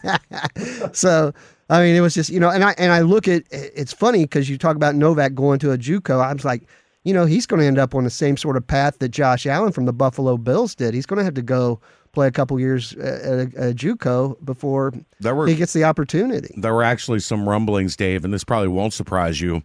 so 0.92 1.32
I 1.68 1.82
mean, 1.82 1.94
it 1.94 2.00
was 2.00 2.14
just 2.14 2.30
you 2.30 2.40
know, 2.40 2.50
and 2.50 2.64
I 2.64 2.74
and 2.78 2.92
I 2.92 3.00
look 3.00 3.28
at 3.28 3.44
it's 3.50 3.92
funny 3.92 4.24
because 4.24 4.50
you 4.50 4.58
talk 4.58 4.76
about 4.76 4.94
Novak 4.94 5.34
going 5.34 5.58
to 5.60 5.72
a 5.72 5.78
JUCO. 5.78 6.20
I 6.20 6.32
was 6.32 6.44
like, 6.44 6.64
you 7.04 7.14
know, 7.14 7.26
he's 7.26 7.46
going 7.46 7.60
to 7.60 7.66
end 7.66 7.78
up 7.78 7.94
on 7.94 8.04
the 8.04 8.10
same 8.10 8.36
sort 8.36 8.56
of 8.56 8.66
path 8.66 8.98
that 8.98 9.10
Josh 9.10 9.46
Allen 9.46 9.72
from 9.72 9.86
the 9.86 9.92
Buffalo 9.92 10.36
Bills 10.36 10.74
did. 10.74 10.94
He's 10.94 11.06
going 11.06 11.18
to 11.18 11.24
have 11.24 11.34
to 11.34 11.42
go 11.42 11.80
play 12.12 12.26
a 12.26 12.30
couple 12.30 12.58
years 12.58 12.92
at 12.94 13.22
a, 13.24 13.42
a 13.70 13.74
JUCO 13.74 14.44
before 14.44 14.92
There 15.20 15.34
were 15.34 15.46
he 15.46 15.54
gets 15.54 15.72
the 15.72 15.84
opportunity. 15.84 16.54
there 16.56 16.74
were 16.74 16.82
actually 16.82 17.20
some 17.20 17.48
rumblings, 17.48 17.96
Dave, 17.96 18.24
and 18.24 18.32
this 18.34 18.44
probably 18.44 18.68
won't 18.68 18.92
surprise 18.92 19.40
you. 19.40 19.62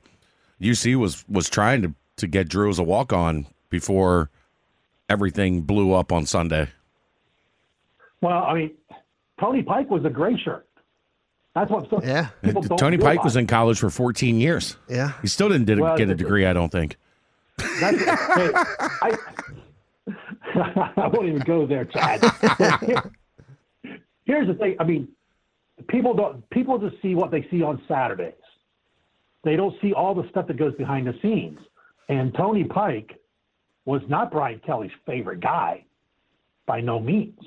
UC 0.61 0.95
was 0.95 1.25
was 1.27 1.49
trying 1.49 1.81
to 1.81 1.93
to 2.17 2.27
get 2.27 2.47
Drew 2.47 2.69
as 2.69 2.79
a 2.79 2.83
walk 2.83 3.11
on 3.11 3.45
before 3.69 4.29
everything 5.09 5.61
blew 5.61 5.93
up 5.93 6.11
on 6.11 6.25
Sunday. 6.25 6.69
well, 8.21 8.43
I 8.43 8.53
mean, 8.53 8.71
Tony 9.39 9.61
Pike 9.63 9.89
was 9.89 10.05
a 10.05 10.09
gray 10.09 10.37
shirt. 10.37 10.65
That's 11.53 11.69
what 11.71 11.89
so 11.89 12.01
Yeah. 12.03 12.29
people 12.43 12.61
don't 12.61 12.77
Tony 12.77 12.97
Pike 12.97 13.23
was 13.23 13.35
in 13.35 13.47
college 13.47 13.79
for 13.79 13.89
14 13.89 14.39
years. 14.39 14.77
Yeah, 14.89 15.11
He 15.21 15.27
still 15.27 15.49
didn't 15.49 15.65
did, 15.65 15.79
Well, 15.79 15.97
get 15.97 16.09
a 16.09 16.15
degree, 16.15 16.45
I 16.45 16.53
don't 16.53 16.71
think. 16.71 16.97
That's, 17.57 17.97
hey, 18.03 18.51
I, 19.01 19.17
I 20.97 21.07
won't 21.07 21.27
even 21.27 21.39
go 21.39 21.65
there, 21.65 21.85
Chad. 21.85 22.21
Here's 24.25 24.47
the 24.47 24.55
thing. 24.55 24.75
I 24.79 24.83
mean, 24.83 25.07
people 25.87 26.13
don't. 26.13 26.49
People 26.49 26.77
just 26.77 27.01
see 27.01 27.15
what 27.15 27.31
they 27.31 27.47
see 27.51 27.61
on 27.61 27.81
Saturdays. 27.87 28.33
They 29.43 29.55
don't 29.55 29.75
see 29.81 29.93
all 29.93 30.15
the 30.15 30.27
stuff 30.29 30.47
that 30.47 30.57
goes 30.57 30.73
behind 30.75 31.07
the 31.07 31.13
scenes. 31.21 31.59
And 32.09 32.33
Tony 32.33 32.63
Pike 32.63 33.19
was 33.85 34.01
not 34.07 34.31
Brian 34.31 34.59
Kelly's 34.65 34.91
favorite 35.05 35.39
guy, 35.39 35.85
by 36.65 36.81
no 36.81 36.99
means. 36.99 37.39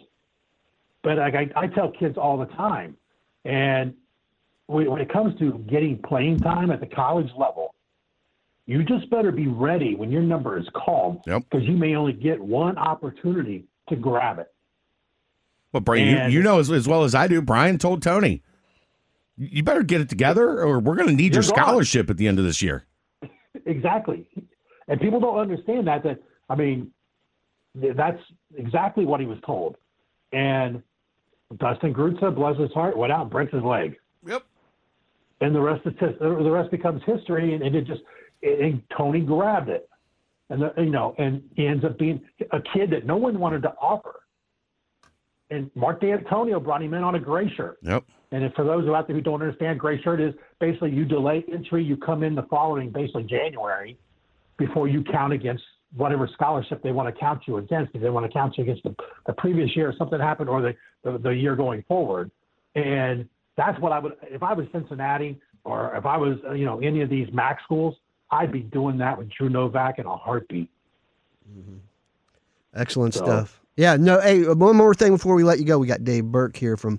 But 1.02 1.18
like 1.18 1.34
I, 1.34 1.50
I 1.56 1.66
tell 1.68 1.90
kids 1.90 2.16
all 2.16 2.38
the 2.38 2.46
time, 2.46 2.96
and 3.44 3.94
when 4.66 5.00
it 5.00 5.10
comes 5.10 5.38
to 5.38 5.64
getting 5.68 5.98
playing 6.02 6.38
time 6.40 6.70
at 6.70 6.80
the 6.80 6.86
college 6.86 7.30
level, 7.36 7.67
you 8.68 8.84
just 8.84 9.08
better 9.10 9.32
be 9.32 9.46
ready 9.48 9.94
when 9.96 10.12
your 10.12 10.20
number 10.22 10.58
is 10.58 10.66
called 10.74 11.22
Yep. 11.26 11.44
because 11.50 11.66
you 11.66 11.72
may 11.76 11.94
only 11.96 12.12
get 12.12 12.38
one 12.38 12.76
opportunity 12.78 13.64
to 13.88 13.96
grab 13.96 14.38
it. 14.38 14.52
Well, 15.72 15.80
Brian, 15.80 16.06
you, 16.08 16.16
And- 16.16 16.32
you 16.32 16.42
know 16.42 16.58
as, 16.60 16.70
as 16.70 16.86
well 16.86 17.02
as 17.02 17.14
I 17.14 17.26
do, 17.28 17.40
Brian 17.42 17.78
told 17.78 18.02
Tony, 18.02 18.42
you 19.38 19.62
better 19.62 19.82
get 19.82 20.00
it 20.02 20.08
together 20.08 20.60
or 20.62 20.80
we're 20.80 20.96
going 20.96 21.08
to 21.08 21.14
need 21.14 21.34
your 21.34 21.42
You're 21.42 21.52
gone. 21.54 21.64
scholarship 21.64 22.10
at 22.10 22.16
the 22.18 22.28
end 22.28 22.38
of 22.38 22.44
this 22.44 22.62
year. 22.62 22.84
Exactly. 23.66 24.26
And 24.86 25.00
people 25.00 25.18
don't 25.20 25.38
understand 25.38 25.86
that. 25.88 26.02
That 26.02 26.22
I 26.48 26.54
mean, 26.54 26.90
that's 27.74 28.20
exactly 28.56 29.04
what 29.04 29.20
he 29.20 29.26
was 29.26 29.38
told. 29.44 29.76
And 30.32 30.82
Dustin 31.58 31.92
Grutza, 31.92 32.34
bless 32.34 32.56
his 32.58 32.72
heart, 32.72 32.96
went 32.96 33.12
out 33.12 33.22
and 33.22 33.30
breaks 33.30 33.52
his 33.52 33.62
leg. 33.62 33.96
Yep. 34.26 34.42
and 35.40 35.54
the 35.54 35.60
rest 35.60 35.86
is 35.86 35.92
the 36.20 36.50
rest 36.50 36.70
becomes 36.70 37.02
history. 37.04 37.52
And, 37.54 37.62
and 37.62 37.74
it 37.74 37.86
just 37.86 38.00
and 38.42 38.82
Tony 38.96 39.20
grabbed 39.20 39.68
it, 39.68 39.88
and 40.50 40.62
the, 40.62 40.72
you 40.78 40.90
know, 40.90 41.14
and 41.18 41.42
he 41.54 41.66
ends 41.66 41.84
up 41.84 41.98
being 41.98 42.20
a 42.52 42.60
kid 42.60 42.90
that 42.90 43.06
no 43.06 43.16
one 43.16 43.38
wanted 43.38 43.62
to 43.62 43.74
offer. 43.80 44.20
And 45.50 45.70
Mark 45.74 46.00
Dantonio 46.02 46.62
brought 46.62 46.82
him 46.82 46.94
in 46.94 47.02
on 47.02 47.14
a 47.14 47.18
gray 47.20 47.50
shirt. 47.54 47.78
Yep. 47.82 48.04
And 48.32 48.44
if, 48.44 48.52
for 48.52 48.64
those 48.64 48.86
out 48.88 49.06
there 49.06 49.16
who 49.16 49.22
don't 49.22 49.40
understand, 49.40 49.80
gray 49.80 50.00
shirt 50.02 50.20
is 50.20 50.34
basically 50.60 50.90
you 50.90 51.04
delay 51.04 51.44
entry, 51.50 51.82
you 51.82 51.96
come 51.96 52.22
in 52.22 52.34
the 52.34 52.42
following, 52.44 52.90
basically 52.90 53.24
January, 53.24 53.98
before 54.58 54.88
you 54.88 55.02
count 55.02 55.32
against 55.32 55.62
whatever 55.96 56.28
scholarship 56.34 56.82
they 56.82 56.92
want 56.92 57.12
to 57.12 57.18
count 57.18 57.42
you 57.46 57.56
against. 57.56 57.94
If 57.94 58.02
they 58.02 58.10
want 58.10 58.26
to 58.26 58.32
count 58.32 58.58
you 58.58 58.64
against 58.64 58.82
the, 58.82 58.94
the 59.26 59.32
previous 59.32 59.74
year, 59.74 59.94
something 59.96 60.20
happened, 60.20 60.50
or 60.50 60.60
the, 60.60 60.74
the, 61.02 61.16
the 61.16 61.30
year 61.30 61.56
going 61.56 61.82
forward. 61.88 62.30
And 62.74 63.26
that's 63.56 63.80
what 63.80 63.92
I 63.92 63.98
would, 63.98 64.12
if 64.22 64.42
I 64.42 64.52
was 64.52 64.66
Cincinnati 64.72 65.40
or 65.64 65.96
if 65.96 66.04
I 66.04 66.18
was, 66.18 66.36
uh, 66.46 66.52
you 66.52 66.66
know, 66.66 66.80
any 66.80 67.00
of 67.00 67.08
these 67.08 67.28
MAC 67.32 67.60
schools, 67.64 67.94
I'd 68.30 68.52
be 68.52 68.60
doing 68.60 68.98
that 68.98 69.16
with 69.18 69.28
Drew 69.30 69.48
Novak 69.48 69.98
in 69.98 70.06
a 70.06 70.16
heartbeat. 70.16 70.68
Excellent 72.74 73.14
So- 73.14 73.24
stuff. 73.24 73.60
Yeah, 73.76 73.96
no, 73.96 74.20
hey, 74.20 74.42
one 74.52 74.76
more 74.76 74.92
thing 74.92 75.12
before 75.12 75.36
we 75.36 75.44
let 75.44 75.60
you 75.60 75.64
go. 75.64 75.78
We 75.78 75.86
got 75.86 76.02
Dave 76.02 76.24
Berk 76.24 76.56
here 76.56 76.76
from 76.76 76.98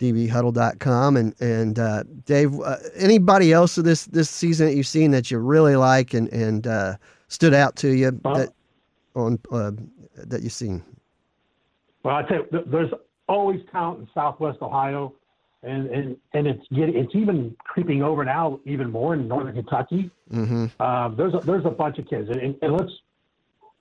dbhuddle.com 0.00 1.16
and 1.18 1.34
and 1.40 1.78
uh, 1.78 2.02
Dave, 2.24 2.58
uh, 2.60 2.76
anybody 2.94 3.52
else 3.52 3.76
of 3.76 3.84
this 3.84 4.06
this 4.06 4.30
season 4.30 4.66
that 4.68 4.74
you've 4.74 4.86
seen 4.86 5.10
that 5.10 5.30
you 5.30 5.38
really 5.38 5.76
like 5.76 6.14
and 6.14 6.28
and 6.32 6.66
uh, 6.66 6.96
stood 7.28 7.52
out 7.52 7.76
to 7.76 7.90
you 7.94 8.18
Well- 8.24 8.36
that 8.36 8.48
on 9.14 9.38
uh, 9.52 9.72
that 10.16 10.42
you've 10.42 10.52
seen? 10.52 10.82
Well, 12.02 12.16
I 12.16 12.22
tell 12.22 12.38
you, 12.38 12.64
there's 12.66 12.90
always 13.28 13.60
talent 13.70 14.00
in 14.00 14.08
Southwest 14.14 14.60
Ohio, 14.62 15.12
and 15.64 15.88
and 15.88 16.16
and 16.32 16.46
it's 16.46 16.66
getting 16.68 16.96
it's 16.96 17.14
even 17.14 17.56
creeping 17.58 18.02
over 18.02 18.24
now 18.24 18.60
even 18.64 18.90
more 18.90 19.14
in 19.14 19.26
Northern 19.28 19.54
Kentucky. 19.54 20.10
Mm-hmm. 20.32 20.82
Um, 20.82 21.16
there's 21.16 21.34
a, 21.34 21.38
there's 21.38 21.64
a 21.64 21.70
bunch 21.70 21.98
of 21.98 22.08
kids, 22.08 22.28
and, 22.30 22.56
and 22.60 22.72
let's 22.72 22.92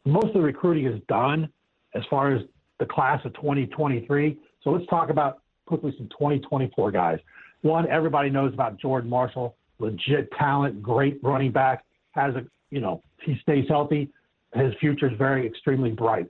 most 0.06 0.28
of 0.28 0.34
the 0.34 0.42
recruiting 0.42 0.86
is 0.86 1.02
done 1.08 1.50
as 1.96 2.04
far 2.10 2.34
as 2.34 2.42
the 2.80 2.86
class 2.86 3.24
of 3.26 3.34
2023. 3.36 4.38
So 4.64 4.72
let's 4.72 4.86
talk 4.88 5.10
about 5.10 5.40
quickly 5.66 5.94
some 5.98 6.08
2024 6.10 6.92
guys. 6.92 7.20
One, 7.62 7.88
everybody 7.90 8.30
knows 8.30 8.54
about 8.54 8.80
Jordan 8.80 9.10
Marshall, 9.10 9.56
legit 9.80 10.32
talent, 10.34 10.82
great 10.82 11.20
running 11.24 11.52
back, 11.52 11.86
has 12.12 12.36
a 12.36 12.46
you 12.70 12.82
know 12.82 13.04
he 13.22 13.38
stays 13.42 13.66
healthy, 13.68 14.10
his 14.54 14.74
future 14.80 15.10
is 15.10 15.18
very 15.18 15.46
extremely 15.46 15.92
bright. 15.92 16.30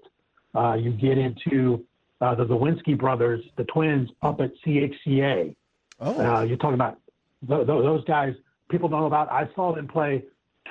Uh, 0.55 0.73
you 0.73 0.91
get 0.91 1.17
into 1.17 1.83
uh, 2.23 2.33
the 2.35 2.45
Lewinsky 2.45 2.97
brothers, 2.97 3.43
the 3.57 3.65
twins 3.65 4.09
up 4.21 4.39
at 4.39 4.51
CHCA. 4.65 5.55
Oh, 5.99 6.37
Uh, 6.37 6.41
you're 6.43 6.57
talking 6.57 6.75
about 6.75 6.97
th- 7.47 7.67
th- 7.67 7.67
those 7.67 8.03
guys. 8.05 8.33
People 8.69 8.87
don't 8.87 9.01
know 9.01 9.07
about. 9.07 9.31
I 9.31 9.49
saw 9.55 9.75
them 9.75 9.87
play 9.87 10.23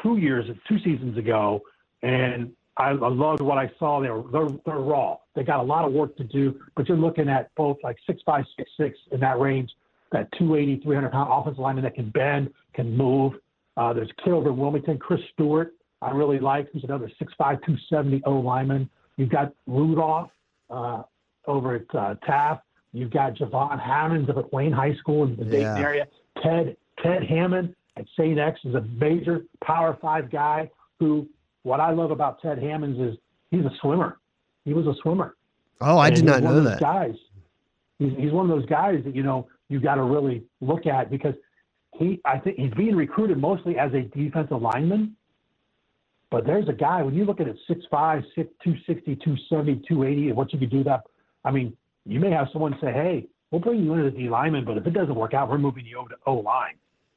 two 0.02 0.16
years, 0.16 0.46
two 0.66 0.78
seasons 0.78 1.18
ago, 1.18 1.60
and 2.02 2.52
I, 2.78 2.90
I 2.90 3.08
loved 3.08 3.42
what 3.42 3.58
I 3.58 3.70
saw. 3.78 4.00
They 4.00 4.08
were 4.10 4.24
they're, 4.32 4.56
they're 4.64 4.78
raw. 4.78 5.18
They 5.34 5.44
got 5.44 5.60
a 5.60 5.62
lot 5.62 5.84
of 5.84 5.92
work 5.92 6.16
to 6.16 6.24
do, 6.24 6.58
but 6.74 6.88
you're 6.88 6.96
looking 6.96 7.28
at 7.28 7.54
both 7.54 7.76
like 7.84 7.96
six 8.06 8.22
five, 8.24 8.44
six 8.56 8.70
six 8.78 8.98
in 9.10 9.20
that 9.20 9.38
range. 9.38 9.70
That 10.10 10.30
280, 10.32 10.82
300 10.82 11.10
pound 11.10 11.30
offensive 11.32 11.58
lineman 11.58 11.84
that 11.84 11.94
can 11.94 12.10
bend, 12.10 12.52
can 12.74 12.94
move. 12.94 13.32
Uh, 13.78 13.94
there's 13.94 14.10
kid 14.22 14.32
over 14.34 14.50
in 14.50 14.56
Wilmington, 14.58 14.98
Chris 14.98 15.20
Stewart. 15.32 15.74
I 16.02 16.10
really 16.10 16.38
like. 16.38 16.68
He's 16.72 16.84
another 16.84 17.10
6'5", 17.20 17.38
270 17.38 18.22
O 18.26 18.32
lineman. 18.32 18.90
You've 19.16 19.30
got 19.30 19.54
Rudolph 19.66 20.30
uh, 20.68 21.02
over 21.46 21.74
at 21.76 21.94
uh, 21.94 22.14
Taft. 22.26 22.64
You've 22.92 23.10
got 23.10 23.34
Javon 23.34 23.80
Hammonds 23.80 24.28
up 24.30 24.36
at 24.36 24.52
Wayne 24.52 24.72
High 24.72 24.94
School 24.96 25.24
in 25.24 25.36
the 25.36 25.44
Dayton 25.44 25.76
Yeah. 25.76 25.82
area. 25.82 26.06
Ted 26.42 26.76
Ted 27.02 27.24
Hammond 27.24 27.74
at 27.96 28.04
St. 28.18 28.38
X 28.38 28.60
is 28.64 28.74
a 28.74 28.82
major 28.82 29.44
Power 29.64 29.96
Five 30.00 30.30
guy 30.30 30.70
who. 30.98 31.28
What 31.64 31.78
I 31.78 31.92
love 31.92 32.10
about 32.10 32.42
Ted 32.42 32.58
Hammonds 32.58 32.98
is 32.98 33.16
he's 33.52 33.64
a 33.64 33.70
swimmer. 33.80 34.18
He 34.64 34.72
was 34.74 34.84
a 34.88 34.94
swimmer. 35.00 35.36
oh, 35.80 35.96
I 35.96 36.08
And 36.08 36.16
did 36.16 36.24
not 36.24 36.42
know 36.42 36.60
that. 36.64 36.80
Guys, 36.80 37.14
he's, 38.00 38.12
he's 38.18 38.32
one 38.32 38.50
of 38.50 38.56
those 38.56 38.66
guys 38.68 39.04
that 39.04 39.14
you 39.14 39.22
know 39.22 39.46
you 39.68 39.78
got 39.78 39.94
to 39.94 40.02
really 40.02 40.42
look 40.60 40.86
at 40.86 41.08
because 41.08 41.34
he, 41.98 42.20
I 42.24 42.38
think 42.38 42.56
he's 42.58 42.72
being 42.72 42.96
recruited 42.96 43.38
mostly 43.38 43.78
as 43.78 43.92
a 43.94 44.00
defensive 44.02 44.60
lineman. 44.60 45.16
But 46.32 46.46
there's 46.46 46.68
a 46.68 46.72
guy 46.72 47.00
when 47.02 47.14
you 47.14 47.24
look 47.24 47.40
at 47.40 47.46
it, 47.46 47.56
6'5", 47.70 48.24
6, 48.34 48.48
260, 48.64 49.16
270, 49.16 49.82
280, 49.86 50.28
and 50.28 50.36
what 50.36 50.52
you 50.52 50.58
could 50.58 50.70
do 50.70 50.82
that. 50.82 51.02
I 51.44 51.50
mean, 51.50 51.76
you 52.04 52.20
may 52.20 52.30
have 52.30 52.48
someone 52.52 52.76
say, 52.80 52.92
"Hey, 52.92 53.26
we'll 53.50 53.60
bring 53.60 53.84
you 53.84 53.94
in 53.94 54.00
as 54.00 54.12
a 54.12 54.16
D 54.16 54.28
lineman, 54.28 54.64
but 54.64 54.76
if 54.76 54.86
it 54.86 54.92
doesn't 54.92 55.14
work 55.14 55.34
out, 55.34 55.48
we're 55.48 55.58
moving 55.58 55.86
you 55.86 55.98
over 55.98 56.08
to 56.08 56.16
O 56.26 56.34
line 56.34 56.74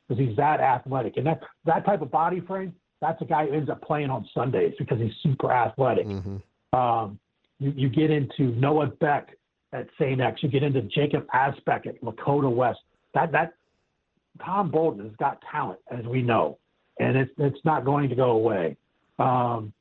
because 0.08 0.24
he's 0.24 0.36
that 0.38 0.60
athletic 0.60 1.18
and 1.18 1.26
that 1.26 1.42
that 1.66 1.86
type 1.86 2.02
of 2.02 2.12
body 2.12 2.42
frame. 2.42 2.74
That's 3.02 3.22
a 3.22 3.26
guy 3.26 3.48
who 3.48 3.54
ends 3.54 3.70
up 3.70 3.82
playing 3.82 4.10
on 4.10 4.28
Sundays 4.34 4.74
because 4.80 5.00
he's 5.00 5.14
super 5.22 5.52
athletic. 5.52 6.06
hmm 6.06 6.38
Um, 6.74 7.20
you, 7.60 7.72
you 7.76 7.90
get 7.90 8.12
into 8.12 8.56
Noah 8.56 8.88
Beck 8.88 9.30
at 9.74 9.88
St. 10.00 10.20
X. 10.20 10.44
You 10.44 10.50
get 10.50 10.64
into 10.64 10.82
Jacob 10.84 11.26
Asbeck 11.34 11.88
at 11.88 12.02
Lakota 12.02 12.54
West. 12.54 12.80
That 13.14 13.32
that 13.32 13.54
Tom 14.44 14.70
Bolden 14.72 15.06
has 15.06 15.16
got 15.18 15.42
talent, 15.52 15.80
as 15.90 16.06
we 16.06 16.22
know, 16.22 16.58
and 17.00 17.18
it's 17.18 17.32
it's 17.38 17.64
not 17.64 17.86
going 17.86 18.10
to 18.10 18.16
go 18.16 18.32
away. 18.32 18.76
Um, 19.20 19.74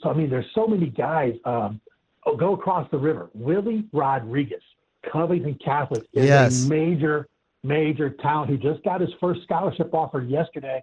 so 0.00 0.10
I 0.10 0.14
mean, 0.14 0.28
there's 0.28 0.46
so 0.54 0.66
many 0.66 0.90
guys. 0.90 1.34
Um, 1.44 1.80
oh, 2.26 2.36
go 2.36 2.54
across 2.54 2.88
the 2.90 2.98
river. 2.98 3.30
Willie 3.34 3.84
Rodriguez, 3.92 4.62
Covington 5.10 5.58
Catholic, 5.64 6.04
is 6.12 6.26
Yes. 6.26 6.64
a 6.64 6.68
major 6.68 7.28
major 7.62 8.10
talent 8.10 8.50
who 8.50 8.58
just 8.58 8.84
got 8.84 9.00
his 9.00 9.10
first 9.18 9.42
scholarship 9.42 9.92
offer 9.94 10.20
yesterday 10.20 10.82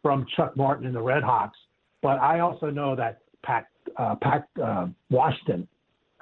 from 0.00 0.24
Chuck 0.36 0.56
Martin 0.56 0.86
and 0.86 0.94
the 0.94 1.02
Red 1.02 1.24
Hawks. 1.24 1.58
But 2.02 2.20
I 2.20 2.38
also 2.38 2.70
know 2.70 2.94
that 2.96 3.20
Pat 3.42 3.66
uh, 3.96 4.14
Pat 4.16 4.48
uh, 4.62 4.86
Washington 5.10 5.66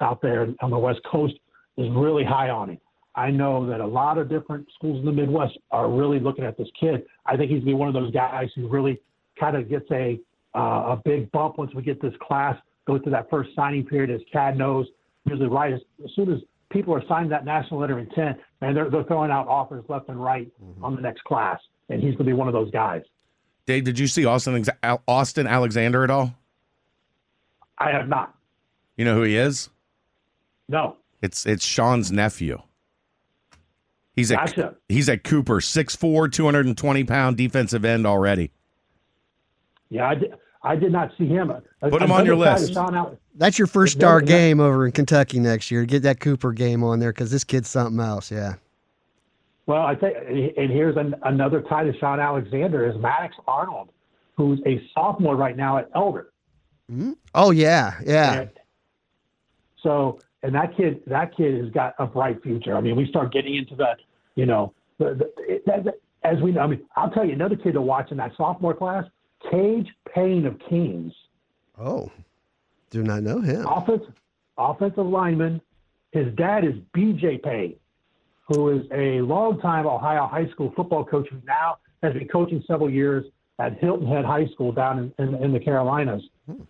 out 0.01 0.21
there 0.21 0.47
on 0.61 0.71
the 0.71 0.77
West 0.77 1.01
Coast 1.09 1.35
is 1.77 1.87
really 1.91 2.23
high 2.23 2.49
on 2.49 2.69
him. 2.69 2.79
I 3.15 3.31
know 3.31 3.65
that 3.67 3.81
a 3.81 3.85
lot 3.85 4.17
of 4.17 4.29
different 4.29 4.67
schools 4.75 4.99
in 4.99 5.05
the 5.05 5.11
Midwest 5.11 5.57
are 5.71 5.89
really 5.89 6.19
looking 6.19 6.45
at 6.45 6.57
this 6.57 6.69
kid. 6.79 7.05
I 7.25 7.35
think 7.37 7.51
he's 7.51 7.59
gonna 7.59 7.71
be 7.71 7.73
one 7.73 7.87
of 7.87 7.93
those 7.93 8.11
guys 8.11 8.49
who 8.55 8.67
really 8.67 8.99
kind 9.39 9.55
of 9.55 9.69
gets 9.69 9.89
a 9.91 10.19
uh, 10.55 10.95
a 10.97 11.01
big 11.05 11.31
bump 11.31 11.57
once 11.57 11.73
we 11.75 11.83
get 11.83 12.01
this 12.01 12.13
class 12.21 12.57
go 12.89 12.99
through 13.01 13.11
that 13.11 13.29
first 13.29 13.49
signing 13.55 13.85
period. 13.85 14.09
As 14.09 14.21
Chad 14.31 14.57
knows, 14.57 14.87
usually 15.25 15.47
right 15.47 15.73
as, 15.73 15.79
as 16.03 16.11
soon 16.15 16.31
as 16.31 16.39
people 16.69 16.93
are 16.93 17.03
signing 17.07 17.29
that 17.29 17.45
national 17.45 17.79
letter 17.79 17.97
of 17.97 17.99
intent, 17.99 18.37
and 18.61 18.75
they're 18.75 18.89
they're 18.89 19.03
throwing 19.03 19.31
out 19.31 19.47
offers 19.47 19.83
left 19.87 20.09
and 20.09 20.21
right 20.21 20.51
mm-hmm. 20.61 20.83
on 20.83 20.95
the 20.95 21.01
next 21.01 21.23
class, 21.23 21.59
and 21.89 22.01
he's 22.01 22.13
gonna 22.13 22.25
be 22.25 22.33
one 22.33 22.47
of 22.47 22.53
those 22.53 22.71
guys. 22.71 23.01
Dave, 23.65 23.83
did 23.83 23.99
you 23.99 24.07
see 24.07 24.25
Austin 24.25 24.65
Austin 25.07 25.47
Alexander 25.47 26.03
at 26.03 26.09
all? 26.09 26.33
I 27.77 27.91
have 27.91 28.07
not. 28.07 28.35
You 28.97 29.05
know 29.05 29.15
who 29.15 29.23
he 29.23 29.37
is? 29.37 29.69
No. 30.67 30.97
It's 31.21 31.45
it's 31.45 31.63
Sean's 31.63 32.11
nephew. 32.11 32.61
He's 34.15 34.31
at 34.31 34.47
Gotcha. 34.47 34.75
he's 34.89 35.07
at 35.07 35.23
Cooper, 35.23 35.61
6'4", 35.61 36.29
220 36.29 37.03
pound 37.05 37.37
defensive 37.37 37.85
end 37.85 38.05
already. 38.05 38.51
Yeah, 39.89 40.09
I 40.09 40.15
did. 40.15 40.33
I 40.61 40.75
did 40.75 40.91
not 40.91 41.11
see 41.17 41.25
him. 41.27 41.51
Put 41.81 42.01
him 42.01 42.11
on 42.11 42.25
your 42.25 42.35
list. 42.35 42.67
that 42.67 42.73
Sean 42.73 42.93
Al- 42.95 43.17
That's 43.35 43.57
your 43.57 43.67
first 43.67 43.93
star 43.93 44.19
game 44.21 44.59
over 44.59 44.85
in 44.85 44.91
Kentucky 44.91 45.39
next 45.39 45.71
year. 45.71 45.85
Get 45.85 46.03
that 46.03 46.19
Cooper 46.19 46.51
game 46.51 46.83
on 46.83 46.99
there 46.99 47.11
because 47.13 47.31
this 47.31 47.43
kid's 47.45 47.69
something 47.69 47.99
else. 47.99 48.29
Yeah. 48.31 48.55
Well, 49.65 49.83
I 49.83 49.95
think, 49.95 50.17
and 50.57 50.71
here's 50.71 50.97
an, 50.97 51.15
another 51.23 51.61
tie 51.61 51.83
to 51.83 51.97
Sean 51.99 52.19
Alexander 52.19 52.89
is 52.89 52.97
Maddox 52.99 53.35
Arnold, 53.47 53.89
who's 54.35 54.59
a 54.65 54.81
sophomore 54.93 55.35
right 55.35 55.55
now 55.55 55.77
at 55.77 55.89
Elder. 55.95 56.31
Mm-hmm. 56.91 57.11
Oh 57.35 57.51
yeah, 57.51 57.93
yeah. 58.05 58.33
And 58.41 58.49
so, 59.83 60.19
and 60.43 60.53
that 60.55 60.75
kid, 60.75 61.01
that 61.07 61.35
kid 61.37 61.61
has 61.63 61.71
got 61.71 61.93
a 61.99 62.05
bright 62.07 62.41
future. 62.43 62.75
I 62.75 62.81
mean, 62.81 62.95
we 62.95 63.07
start 63.07 63.31
getting 63.31 63.55
into 63.55 63.75
the, 63.75 63.95
you 64.35 64.45
know, 64.45 64.73
the, 64.97 65.13
the, 65.13 65.31
it, 65.53 65.65
that, 65.65 65.83
that- 65.85 65.99
as 66.25 66.37
we 66.41 66.51
know. 66.51 66.59
I 66.59 66.67
mean, 66.67 66.81
I'll 66.97 67.09
tell 67.11 67.23
you 67.23 67.31
another 67.31 67.55
kid 67.55 67.73
to 67.75 67.81
watch 67.81 68.11
in 68.11 68.17
that 68.17 68.33
sophomore 68.35 68.73
class, 68.73 69.05
Cage 69.49 69.87
Payne 70.13 70.45
of 70.45 70.59
Kings, 70.69 71.13
Oh, 71.79 72.11
do 72.89 73.03
not 73.03 73.23
know 73.23 73.39
him. 73.39 73.65
offensive 73.65 74.13
offensive 74.57 75.05
lineman. 75.05 75.61
His 76.11 76.33
dad 76.35 76.65
is 76.65 76.73
B.J. 76.93 77.37
Payne, 77.39 77.75
who 78.47 78.69
is 78.69 78.85
a 78.91 79.21
longtime 79.21 79.85
Ohio 79.85 80.25
high 80.27 80.49
school 80.49 80.73
football 80.75 81.05
coach 81.05 81.27
who 81.29 81.37
now 81.45 81.77
has 82.03 82.13
been 82.13 82.27
coaching 82.27 82.63
several 82.67 82.89
years 82.89 83.25
at 83.59 83.77
Hilton 83.79 84.07
Head 84.07 84.25
High 84.25 84.47
School 84.47 84.71
down 84.71 85.13
in, 85.19 85.27
in, 85.27 85.35
in 85.43 85.53
the 85.53 85.59
Carolinas. 85.59 86.23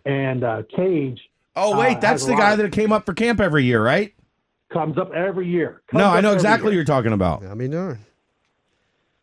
And 0.04 0.44
uh, 0.44 0.62
Cage 0.76 1.18
Oh 1.56 1.74
Uh, 1.74 1.78
wait, 1.80 2.00
that's 2.00 2.24
the 2.26 2.34
guy 2.36 2.52
of- 2.52 2.58
that 2.58 2.70
came 2.72 2.92
up 2.92 3.06
for 3.06 3.14
camp 3.14 3.40
every 3.40 3.64
year, 3.64 3.82
right? 3.82 4.14
comes 4.72 4.96
up 4.98 5.10
every 5.12 5.48
year. 5.48 5.82
Comes 5.90 5.98
No, 6.00 6.10
I 6.10 6.20
know 6.20 6.32
exactly 6.32 6.66
what 6.66 6.74
you're 6.74 6.84
talking 6.84 7.12
about. 7.12 7.42
I 7.44 7.54
mean, 7.54 7.72
darn. 7.72 7.98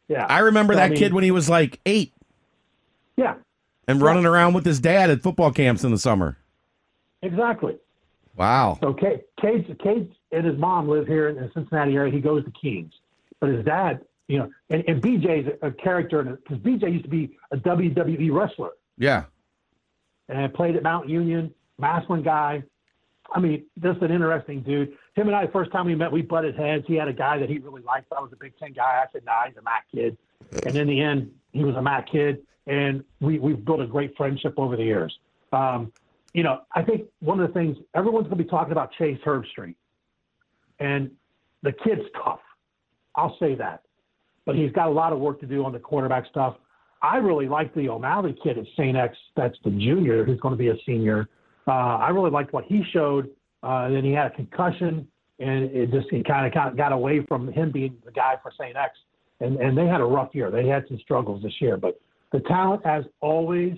Yeah, 0.10 0.26
I 0.26 0.40
remember 0.40 0.74
So, 0.74 0.80
that 0.80 0.90
mean, 0.90 1.00
kid 1.00 1.14
when 1.14 1.24
he 1.24 1.32
was 1.32 1.48
like 1.50 1.80
eight 1.86 2.12
Yeah, 3.16 3.36
and 3.88 4.02
running 4.02 4.26
around 4.26 4.54
with 4.54 4.66
his 4.66 4.80
dad 4.80 5.10
at 5.10 5.22
football 5.22 5.52
camps 5.52 5.84
in 5.84 5.92
the 5.92 5.98
summer. 5.98 6.38
exactly. 7.22 7.78
Wow. 8.36 8.78
So 8.82 8.94
Cage, 8.94 9.22
Cage, 9.42 9.66
Cage 9.84 10.12
and 10.32 10.46
his 10.46 10.58
mom 10.60 10.88
live 10.88 11.08
here 11.08 11.30
in 11.30 11.36
the 11.38 11.50
Cincinnati 11.56 11.96
area. 11.96 12.14
He 12.14 12.20
goes 12.20 12.44
to 12.46 12.52
Kings, 12.52 12.94
but 13.40 13.50
his 13.50 13.66
dad 13.66 14.02
you 14.28 14.40
know, 14.40 14.50
and, 14.70 14.84
and 14.88 15.02
BJ's 15.02 15.58
a, 15.62 15.72
character 15.72 16.22
because 16.24 16.58
BJ 16.58 16.92
used 16.92 17.06
to 17.06 17.10
be 17.10 17.38
a 17.52 17.58
WWE 17.58 18.32
wrestler 18.34 18.72
Yeah. 18.98 19.24
and 20.28 20.54
played 20.54 20.76
at 20.76 20.84
Mount 20.84 21.08
Union, 21.08 21.54
Massillon 21.78 22.24
guy. 22.24 22.64
I 23.34 23.40
mean, 23.40 23.66
just 23.82 24.02
an 24.02 24.12
interesting 24.12 24.62
dude. 24.64 24.90
Him 25.16 25.28
and 25.28 25.36
I, 25.36 25.46
the 25.46 25.52
first 25.52 25.72
time 25.72 25.86
we 25.86 25.96
met, 25.96 26.12
we 26.12 26.22
butted 26.22 26.56
heads. 26.58 26.84
He 26.88 26.96
had 26.96 27.08
a 27.08 27.14
guy 27.14 27.38
that 27.40 27.50
he 27.50 27.58
really 27.60 27.82
liked. 27.82 28.12
I 28.16 28.22
was 28.22 28.32
a 28.34 28.38
Big 28.38 28.58
Ten 28.58 28.74
guy. 28.74 29.02
I 29.04 29.06
said, 29.12 29.24
nah, 29.26 29.46
he's 29.48 29.58
a 29.58 29.62
MAC 29.62 29.86
kid. 29.94 30.18
And 30.66 30.76
in 30.76 30.88
the 30.88 31.02
end, 31.02 31.32
he 31.54 31.64
was 31.64 31.76
a 31.76 31.82
MAC 31.82 32.12
kid. 32.12 32.40
And 32.68 33.04
we, 33.22 33.40
we've 33.40 33.64
built 33.64 33.80
a 33.80 33.88
great 33.88 34.16
friendship 34.18 34.56
over 34.58 34.76
the 34.76 34.84
years. 34.84 35.18
Um, 35.54 35.94
you 36.34 36.44
know, 36.44 36.62
I 36.76 36.84
think 36.84 37.04
one 37.20 37.40
of 37.40 37.48
the 37.48 37.54
things 37.54 37.78
everyone's 37.96 38.28
going 38.28 38.38
to 38.38 38.44
be 38.44 38.50
talking 38.50 38.74
about 38.74 38.92
Chase 38.98 39.18
Herbstreit. 39.26 39.76
And 40.80 41.10
the 41.64 41.72
kid's 41.72 42.04
tough. 42.24 42.42
I'll 43.16 43.38
say 43.40 43.56
that. 43.56 43.82
But 44.46 44.56
he's 44.56 44.72
got 44.72 44.88
a 44.88 44.92
lot 44.92 45.14
of 45.14 45.20
work 45.20 45.40
to 45.42 45.46
do 45.46 45.66
on 45.66 45.72
the 45.72 45.80
quarterback 45.80 46.26
stuff. 46.28 46.58
I 47.02 47.18
really 47.18 47.48
like 47.48 47.74
the 47.74 47.90
O'Malley 47.90 48.36
kid 48.44 48.58
at 48.58 48.66
St. 48.78 48.96
X. 48.96 49.16
That's 49.36 49.58
the 49.64 49.72
junior 49.72 50.24
who's 50.24 50.40
going 50.40 50.54
to 50.54 50.58
be 50.58 50.70
a 50.70 50.76
senior. 50.86 51.30
Uh, 51.68 51.72
I 51.72 52.10
really 52.10 52.32
liked 52.32 52.54
what 52.54 52.66
he 52.66 52.84
showed. 52.92 53.30
Uh, 53.64 53.90
then 53.90 54.04
he 54.04 54.12
had 54.12 54.28
a 54.28 54.36
concussion, 54.36 55.08
and 55.40 55.66
it 55.66 55.92
just 55.92 56.12
of 56.14 56.26
kind 56.26 56.56
of 56.56 56.78
got 56.78 56.92
away 56.92 57.26
from 57.28 57.52
him 57.52 57.72
being 57.72 57.98
the 58.06 58.12
guy 58.12 58.36
for 58.42 58.52
St. 58.52 58.76
X. 58.76 58.98
And 59.40 59.58
and 59.58 59.78
they 59.78 59.86
had 59.86 60.02
a 60.02 60.06
rough 60.06 60.30
year. 60.34 60.50
They 60.50 60.68
had 60.68 60.86
some 60.88 61.00
struggles 61.00 61.44
this 61.44 61.54
year, 61.62 61.78
but 61.78 62.00
the 62.32 62.40
talent, 62.42 62.86
as 62.86 63.04
always, 63.22 63.78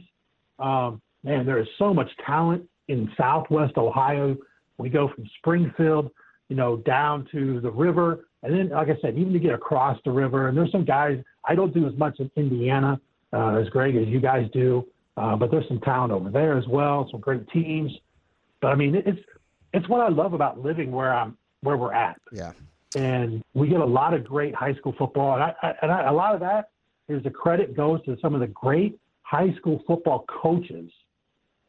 um, 0.57 1.01
man, 1.23 1.45
there 1.45 1.59
is 1.59 1.67
so 1.77 1.93
much 1.93 2.09
talent 2.25 2.67
in 2.87 3.11
Southwest 3.17 3.77
Ohio. 3.77 4.37
We 4.77 4.89
go 4.89 5.09
from 5.13 5.29
Springfield, 5.37 6.11
you 6.47 6.55
know, 6.55 6.77
down 6.77 7.27
to 7.31 7.59
the 7.61 7.69
river, 7.69 8.25
and 8.43 8.53
then, 8.53 8.69
like 8.69 8.87
I 8.89 8.95
said, 9.01 9.17
even 9.17 9.33
to 9.33 9.39
get 9.39 9.53
across 9.53 9.99
the 10.05 10.11
river. 10.11 10.47
And 10.47 10.57
there's 10.57 10.71
some 10.71 10.85
guys 10.85 11.21
I 11.45 11.55
don't 11.55 11.73
do 11.73 11.87
as 11.87 11.95
much 11.97 12.19
in 12.19 12.31
Indiana 12.35 12.99
uh, 13.33 13.57
as 13.57 13.67
Greg 13.69 13.95
as 13.95 14.07
you 14.07 14.19
guys 14.19 14.47
do, 14.53 14.87
uh, 15.17 15.35
but 15.35 15.51
there's 15.51 15.67
some 15.67 15.79
talent 15.81 16.11
over 16.11 16.29
there 16.29 16.57
as 16.57 16.67
well. 16.67 17.07
Some 17.11 17.19
great 17.19 17.47
teams. 17.49 17.91
But 18.61 18.69
I 18.69 18.75
mean, 18.75 18.95
it's 18.95 19.19
it's 19.73 19.87
what 19.87 20.01
I 20.01 20.09
love 20.09 20.33
about 20.33 20.59
living 20.59 20.91
where 20.91 21.13
I'm 21.13 21.37
where 21.61 21.77
we're 21.77 21.93
at 21.93 22.19
Yeah. 22.31 22.53
And 22.95 23.43
we 23.53 23.67
get 23.67 23.79
a 23.79 23.85
lot 23.85 24.13
of 24.13 24.23
great 24.23 24.55
high 24.55 24.73
school 24.75 24.95
football, 24.97 25.35
and, 25.35 25.43
I, 25.43 25.53
I, 25.61 25.73
and 25.83 25.91
I, 25.91 26.09
a 26.09 26.13
lot 26.13 26.33
of 26.33 26.39
that 26.39 26.69
is 27.07 27.21
the 27.23 27.29
credit 27.29 27.75
goes 27.75 28.03
to 28.05 28.17
some 28.21 28.33
of 28.33 28.41
the 28.41 28.47
great 28.47 28.99
high 29.21 29.53
school 29.57 29.83
football 29.85 30.25
coaches 30.27 30.91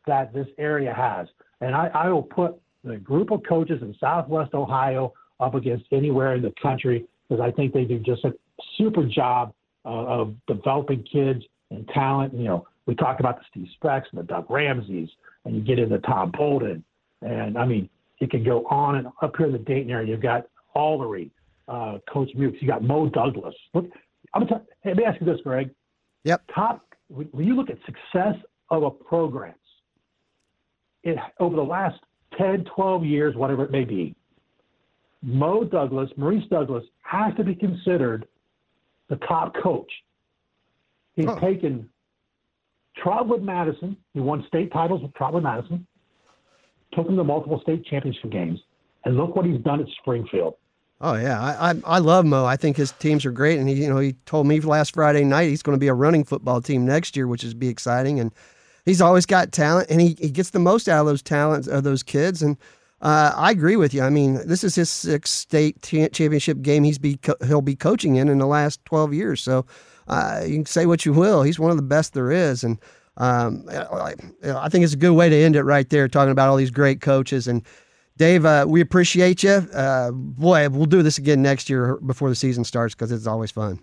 that 0.06 0.32
this 0.32 0.46
area 0.58 0.94
has. 0.94 1.28
And 1.60 1.74
I, 1.74 1.88
I 1.88 2.08
will 2.08 2.22
put 2.22 2.58
the 2.84 2.96
group 2.96 3.30
of 3.30 3.42
coaches 3.46 3.82
in 3.82 3.94
Southwest 4.00 4.54
Ohio 4.54 5.12
up 5.40 5.54
against 5.54 5.84
anywhere 5.92 6.34
in 6.34 6.42
the 6.42 6.54
country 6.62 7.06
because 7.28 7.42
I 7.42 7.50
think 7.50 7.72
they 7.72 7.84
do 7.84 7.98
just 7.98 8.24
a 8.24 8.32
super 8.76 9.04
job 9.04 9.52
uh, 9.84 9.88
of 9.88 10.34
developing 10.46 11.02
kids 11.02 11.44
and 11.70 11.86
talent. 11.88 12.34
You 12.34 12.44
know, 12.44 12.66
we 12.86 12.94
talk 12.94 13.20
about 13.20 13.38
the 13.38 13.44
Steve 13.50 13.68
Spechts 13.80 14.04
and 14.12 14.20
the 14.20 14.24
Doug 14.24 14.50
Ramseys, 14.50 15.08
and 15.44 15.54
you 15.54 15.62
get 15.62 15.78
into 15.78 15.98
Tom 16.00 16.32
Bolden, 16.36 16.84
and 17.22 17.56
I 17.56 17.64
mean, 17.64 17.88
you 18.18 18.28
can 18.28 18.44
go 18.44 18.66
on 18.66 18.96
and 18.96 19.08
up 19.22 19.36
here 19.36 19.46
in 19.46 19.52
the 19.52 19.58
Dayton 19.58 19.90
area. 19.90 20.08
You've 20.08 20.20
got 20.20 20.46
Aldery, 20.76 21.30
uh, 21.68 21.98
Coach 22.12 22.30
Mukes. 22.36 22.60
You 22.60 22.68
got 22.68 22.82
Mo 22.82 23.08
Douglas. 23.08 23.54
Look, 23.74 23.86
I'm 24.34 24.46
gonna 24.46 24.62
hey, 24.82 24.90
let 24.90 24.96
me 24.98 25.04
ask 25.04 25.20
you 25.20 25.26
this, 25.26 25.40
Greg. 25.42 25.70
Yep. 26.24 26.42
Top 26.54 26.84
when 27.08 27.46
you 27.46 27.54
look 27.56 27.70
at 27.70 27.78
success 27.86 28.36
of 28.70 28.82
a 28.84 28.90
programs, 28.90 29.56
it 31.02 31.16
over 31.40 31.56
the 31.56 31.62
last 31.62 31.98
10, 32.38 32.64
12 32.74 33.04
years, 33.04 33.34
whatever 33.34 33.64
it 33.64 33.70
may 33.72 33.84
be, 33.84 34.14
Mo 35.22 35.64
Douglas, 35.64 36.08
Maurice 36.16 36.44
Douglas 36.50 36.84
has 37.02 37.34
to 37.36 37.42
be 37.44 37.54
considered 37.54 38.26
the 39.08 39.16
top 39.16 39.54
coach. 39.60 39.90
He's 41.14 41.26
Oh. 41.26 41.38
taken 41.40 41.88
Trotwood 42.96 43.42
Madison. 43.42 43.96
He 44.14 44.20
won 44.20 44.44
state 44.46 44.70
titles 44.72 45.02
with 45.02 45.12
Trotwood 45.14 45.42
Madison. 45.42 45.87
Took 46.92 47.09
him 47.09 47.16
to 47.16 47.24
multiple 47.24 47.61
state 47.61 47.85
championship 47.87 48.30
games, 48.30 48.61
and 49.04 49.16
look 49.16 49.36
what 49.36 49.46
he's 49.46 49.60
done 49.62 49.80
at 49.80 49.86
Springfield. 50.00 50.54
Oh 51.02 51.14
yeah, 51.14 51.40
I, 51.40 51.70
I 51.70 51.74
I 51.84 51.98
love 51.98 52.26
Mo. 52.26 52.44
I 52.44 52.56
think 52.56 52.76
his 52.76 52.92
teams 52.92 53.24
are 53.24 53.30
great, 53.30 53.58
and 53.58 53.68
he 53.68 53.76
you 53.76 53.88
know 53.88 53.98
he 53.98 54.12
told 54.26 54.46
me 54.46 54.60
last 54.60 54.94
Friday 54.94 55.24
night 55.24 55.48
he's 55.48 55.62
going 55.62 55.74
to 55.74 55.80
be 55.80 55.88
a 55.88 55.94
running 55.94 56.24
football 56.24 56.60
team 56.60 56.84
next 56.84 57.16
year, 57.16 57.26
which 57.26 57.42
is 57.42 57.54
be 57.54 57.68
exciting. 57.68 58.20
And 58.20 58.34
he's 58.84 59.00
always 59.00 59.24
got 59.24 59.50
talent, 59.50 59.88
and 59.88 60.00
he, 60.00 60.16
he 60.20 60.30
gets 60.30 60.50
the 60.50 60.58
most 60.58 60.88
out 60.88 61.00
of 61.00 61.06
those 61.06 61.22
talents 61.22 61.66
of 61.68 61.84
those 61.84 62.02
kids. 62.02 62.42
And 62.42 62.58
uh, 63.00 63.32
I 63.34 63.50
agree 63.50 63.76
with 63.76 63.94
you. 63.94 64.02
I 64.02 64.10
mean, 64.10 64.46
this 64.46 64.62
is 64.62 64.74
his 64.74 64.90
sixth 64.90 65.32
state 65.32 65.80
cha- 65.80 66.08
championship 66.08 66.60
game 66.60 66.84
he's 66.84 66.98
be 66.98 67.16
co- 67.16 67.36
he'll 67.46 67.62
be 67.62 67.76
coaching 67.76 68.16
in 68.16 68.28
in 68.28 68.36
the 68.36 68.46
last 68.46 68.84
twelve 68.84 69.14
years. 69.14 69.40
So 69.40 69.64
uh, 70.06 70.42
you 70.44 70.56
can 70.56 70.66
say 70.66 70.84
what 70.84 71.06
you 71.06 71.14
will, 71.14 71.42
he's 71.42 71.58
one 71.58 71.70
of 71.70 71.78
the 71.78 71.82
best 71.82 72.14
there 72.14 72.30
is, 72.30 72.62
and. 72.62 72.78
Um, 73.16 73.66
I, 73.68 74.14
I 74.46 74.70
think 74.70 74.82
it's 74.82 74.94
a 74.94 74.96
good 74.96 75.12
way 75.12 75.28
to 75.28 75.36
end 75.36 75.54
it 75.54 75.64
right 75.64 75.86
there, 75.90 76.08
talking 76.08 76.30
about 76.30 76.48
all 76.48 76.56
these 76.56 76.70
great 76.70 77.02
coaches 77.02 77.46
and 77.46 77.66
Dave, 78.20 78.44
uh, 78.44 78.66
we 78.68 78.83
appreciate 78.83 79.42
you. 79.42 79.48
Uh, 79.50 80.11
boy, 80.11 80.68
we'll 80.68 80.85
do 80.85 81.00
this 81.02 81.16
again 81.16 81.40
next 81.40 81.70
year 81.70 81.96
before 82.04 82.28
the 82.28 82.35
season 82.35 82.64
starts 82.64 82.94
because 82.94 83.11
it's 83.12 83.26
always 83.26 83.50
fun. 83.50 83.80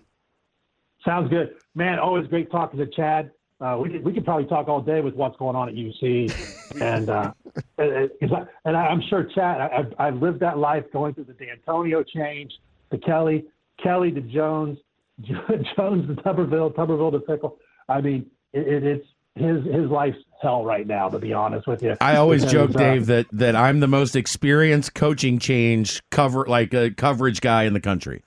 Sounds 1.04 1.28
good, 1.28 1.56
man. 1.74 1.98
Always 1.98 2.28
great 2.28 2.48
talking 2.48 2.78
to 2.78 2.86
Chad. 2.86 3.32
Uh, 3.60 3.80
we 3.82 3.98
we 3.98 4.12
could 4.12 4.24
probably 4.24 4.46
talk 4.46 4.68
all 4.68 4.80
day 4.80 5.00
with 5.00 5.16
what's 5.16 5.36
going 5.38 5.56
on 5.56 5.68
at 5.68 5.74
UC, 5.74 6.80
and 6.80 7.10
uh, 7.10 7.32
and, 7.78 8.10
and- 8.20 8.48
and 8.64 8.76
I'm 8.76 9.02
sure 9.10 9.24
Chad. 9.24 9.60
I, 9.60 9.78
I've, 9.78 9.92
I've 9.98 10.22
lived 10.22 10.38
that 10.38 10.56
life 10.56 10.84
going 10.92 11.14
through 11.14 11.24
the 11.24 11.34
Dantonio 11.34 12.06
change, 12.06 12.52
to 12.92 12.98
Kelly, 12.98 13.44
Kelly 13.82 14.12
to 14.12 14.20
Jones, 14.20 14.78
Jones 15.22 16.06
to 16.06 16.14
Tuberville, 16.22 16.72
Tuberville 16.76 17.10
to 17.10 17.18
Fickell. 17.26 17.56
I 17.88 18.00
mean, 18.00 18.26
it, 18.52 18.68
it, 18.68 18.84
it's 18.84 19.06
his 19.38 19.64
his 19.64 19.90
life's 19.90 20.18
hell 20.42 20.64
right 20.64 20.86
now. 20.86 21.08
To 21.08 21.18
be 21.18 21.32
honest 21.32 21.66
with 21.66 21.82
you, 21.82 21.96
I 22.00 22.16
always 22.16 22.42
Because, 22.42 22.52
joke, 22.52 22.70
uh, 22.76 22.78
Dave, 22.78 23.06
that 23.06 23.26
that 23.32 23.56
I'm 23.56 23.80
the 23.80 23.88
most 23.88 24.16
experienced 24.16 24.94
coaching 24.94 25.38
change 25.38 26.00
cover 26.10 26.44
like 26.46 26.74
a 26.74 26.90
coverage 26.90 27.40
guy 27.40 27.64
in 27.64 27.72
the 27.72 27.80
country. 27.80 28.22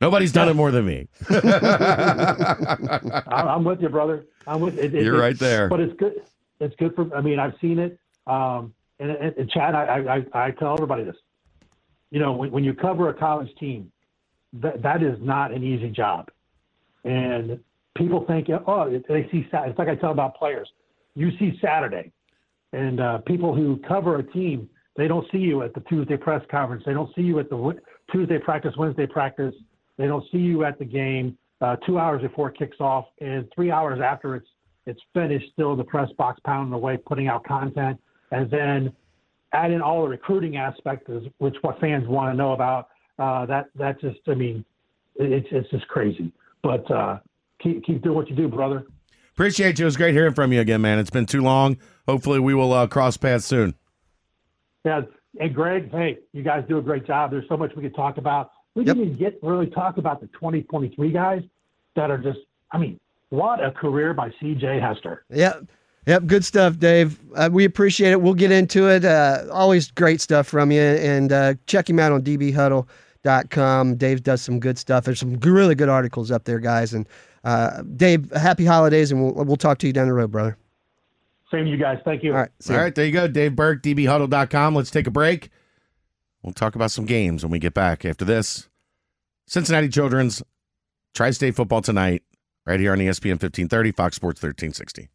Nobody's 0.00 0.32
done 0.32 0.48
it 0.48 0.54
more 0.54 0.72
than 0.72 0.84
me. 0.84 1.06
I'm, 1.30 3.22
I'm 3.28 3.64
with 3.64 3.80
you, 3.80 3.88
brother. 3.88 4.24
I'm 4.46 4.60
with 4.60 4.78
it, 4.78 4.94
it- 4.94 5.04
You're 5.04 5.16
it- 5.16 5.20
right 5.20 5.38
there. 5.38 5.68
But 5.68 5.80
it's 5.80 5.96
good. 5.96 6.22
It's 6.60 6.74
good 6.76 6.94
for. 6.94 7.14
I 7.16 7.20
mean, 7.20 7.38
I've 7.38 7.54
seen 7.60 7.78
it. 7.78 7.98
Um, 8.26 8.74
and, 8.98 9.10
and, 9.10 9.36
and 9.36 9.50
Chad, 9.50 9.74
I, 9.74 10.24
I, 10.34 10.46
I 10.46 10.50
tell 10.52 10.74
everybody 10.74 11.04
this. 11.04 11.16
You 12.10 12.20
know, 12.20 12.32
when, 12.32 12.50
when 12.50 12.64
you 12.64 12.74
cover 12.74 13.08
a 13.08 13.14
college 13.14 13.48
team, 13.58 13.90
that 14.54 14.82
that 14.82 15.02
is 15.02 15.18
not 15.20 15.52
an 15.52 15.64
easy 15.64 15.88
job. 15.88 16.28
And 17.04 17.58
people 17.96 18.24
think, 18.26 18.48
oh, 18.66 18.90
they 19.08 19.28
see. 19.30 19.46
Sat- 19.50 19.68
It's 19.68 19.78
like 19.78 19.88
I 19.88 19.94
tell 19.96 20.12
about 20.12 20.36
players. 20.36 20.68
You 21.14 21.30
see 21.38 21.58
Saturday, 21.62 22.12
and 22.72 23.00
uh, 23.00 23.18
people 23.18 23.54
who 23.54 23.78
cover 23.86 24.16
a 24.18 24.22
team, 24.22 24.68
they 24.96 25.08
don't 25.08 25.26
see 25.30 25.38
you 25.38 25.62
at 25.62 25.74
the 25.74 25.80
Tuesday 25.80 26.16
press 26.16 26.42
conference. 26.50 26.84
They 26.86 26.94
don't 26.94 27.14
see 27.14 27.22
you 27.22 27.38
at 27.38 27.50
the 27.50 27.78
Tuesday 28.10 28.38
practice, 28.38 28.74
Wednesday 28.76 29.06
practice. 29.06 29.54
They 29.98 30.06
don't 30.06 30.24
see 30.32 30.38
you 30.38 30.64
at 30.64 30.78
the 30.78 30.84
game 30.84 31.36
uh, 31.60 31.76
two 31.86 31.98
hours 31.98 32.22
before 32.22 32.48
it 32.48 32.58
kicks 32.58 32.78
off, 32.80 33.06
and 33.20 33.46
three 33.54 33.70
hours 33.70 34.00
after 34.02 34.36
it's 34.36 34.48
it's 34.84 35.00
finished, 35.14 35.46
still 35.52 35.72
in 35.72 35.78
the 35.78 35.84
press 35.84 36.10
box 36.18 36.40
pounding 36.44 36.72
away, 36.72 36.96
putting 36.96 37.28
out 37.28 37.44
content, 37.44 38.00
and 38.32 38.50
then 38.50 38.92
add 39.52 39.70
in 39.70 39.80
all 39.80 40.02
the 40.02 40.08
recruiting 40.08 40.56
aspects, 40.56 41.08
which 41.38 41.54
what 41.60 41.78
fans 41.78 42.08
want 42.08 42.32
to 42.32 42.36
know 42.36 42.52
about. 42.52 42.88
Uh, 43.18 43.46
that 43.46 43.66
that 43.76 44.00
just, 44.00 44.18
I 44.26 44.34
mean, 44.34 44.64
it's 45.16 45.46
it's 45.52 45.70
just 45.70 45.86
crazy. 45.88 46.32
But 46.62 46.90
uh, 46.90 47.18
keep 47.62 47.84
keep 47.84 48.02
doing 48.02 48.16
what 48.16 48.28
you 48.28 48.36
do, 48.36 48.48
brother. 48.48 48.84
Appreciate 49.32 49.78
you. 49.78 49.84
It 49.84 49.86
was 49.86 49.96
great 49.96 50.14
hearing 50.14 50.34
from 50.34 50.52
you 50.52 50.60
again, 50.60 50.82
man. 50.82 50.98
It's 50.98 51.10
been 51.10 51.26
too 51.26 51.40
long. 51.40 51.78
Hopefully, 52.06 52.40
we 52.40 52.54
will 52.54 52.72
uh, 52.72 52.86
cross 52.86 53.16
paths 53.16 53.46
soon. 53.46 53.74
Yeah, 54.84 55.02
and 55.40 55.54
Greg, 55.54 55.90
hey, 55.90 56.18
you 56.32 56.42
guys 56.42 56.64
do 56.68 56.78
a 56.78 56.82
great 56.82 57.06
job. 57.06 57.30
There's 57.30 57.48
so 57.48 57.56
much 57.56 57.74
we 57.74 57.82
could 57.82 57.94
talk 57.94 58.18
about. 58.18 58.50
We 58.74 58.84
didn't 58.84 59.02
even 59.02 59.16
get 59.16 59.38
really 59.42 59.66
talk 59.66 59.98
about 59.98 60.20
the 60.20 60.26
2023 60.28 61.10
guys 61.10 61.42
that 61.94 62.10
are 62.10 62.18
just, 62.18 62.40
I 62.70 62.78
mean, 62.78 62.98
what 63.28 63.62
a 63.64 63.70
career 63.70 64.14
by 64.14 64.30
C.J. 64.40 64.80
Hester. 64.80 65.24
Yep. 65.30 65.66
Yep. 66.06 66.26
Good 66.26 66.44
stuff, 66.44 66.78
Dave. 66.78 67.18
Uh, 67.34 67.48
we 67.52 67.64
appreciate 67.64 68.10
it. 68.10 68.20
We'll 68.20 68.34
get 68.34 68.50
into 68.50 68.88
it. 68.88 69.04
Uh, 69.04 69.44
always 69.52 69.90
great 69.90 70.20
stuff 70.20 70.48
from 70.48 70.72
you. 70.72 70.80
And 70.80 71.32
uh, 71.32 71.54
check 71.66 71.88
him 71.88 71.98
out 71.98 72.12
on 72.12 72.22
dbhuddle.com. 72.22 73.96
Dave 73.96 74.22
does 74.22 74.42
some 74.42 74.58
good 74.58 74.78
stuff. 74.78 75.04
There's 75.04 75.20
some 75.20 75.38
really 75.40 75.74
good 75.74 75.88
articles 75.88 76.30
up 76.30 76.44
there, 76.44 76.58
guys. 76.58 76.92
And 76.92 77.06
uh, 77.44 77.82
Dave, 77.82 78.30
happy 78.32 78.64
holidays, 78.64 79.10
and 79.12 79.22
we'll, 79.22 79.44
we'll 79.44 79.56
talk 79.56 79.78
to 79.78 79.86
you 79.86 79.92
down 79.92 80.06
the 80.06 80.14
road, 80.14 80.30
brother. 80.30 80.56
Same 81.50 81.64
to 81.64 81.70
you 81.70 81.76
guys. 81.76 81.98
Thank 82.04 82.22
you. 82.22 82.32
All 82.32 82.38
right. 82.38 82.50
See 82.60 82.72
All 82.72 82.78
ya. 82.78 82.84
right, 82.84 82.94
there 82.94 83.04
you 83.04 83.12
go. 83.12 83.28
Dave 83.28 83.54
Berk, 83.54 83.82
dbhuddle.com. 83.82 84.74
Let's 84.74 84.90
take 84.90 85.06
a 85.06 85.10
break. 85.10 85.50
We'll 86.42 86.54
talk 86.54 86.74
about 86.74 86.90
some 86.90 87.04
games 87.04 87.44
when 87.44 87.52
we 87.52 87.58
get 87.58 87.74
back 87.74 88.04
after 88.04 88.24
this. 88.24 88.68
Cincinnati 89.46 89.88
Children's 89.88 90.42
Tri 91.14 91.30
State 91.30 91.54
football 91.54 91.82
tonight, 91.82 92.22
right 92.66 92.80
here 92.80 92.92
on 92.92 92.98
ESPN 92.98 93.32
1530, 93.32 93.92
Fox 93.92 94.16
Sports 94.16 94.42
1360. 94.42 95.10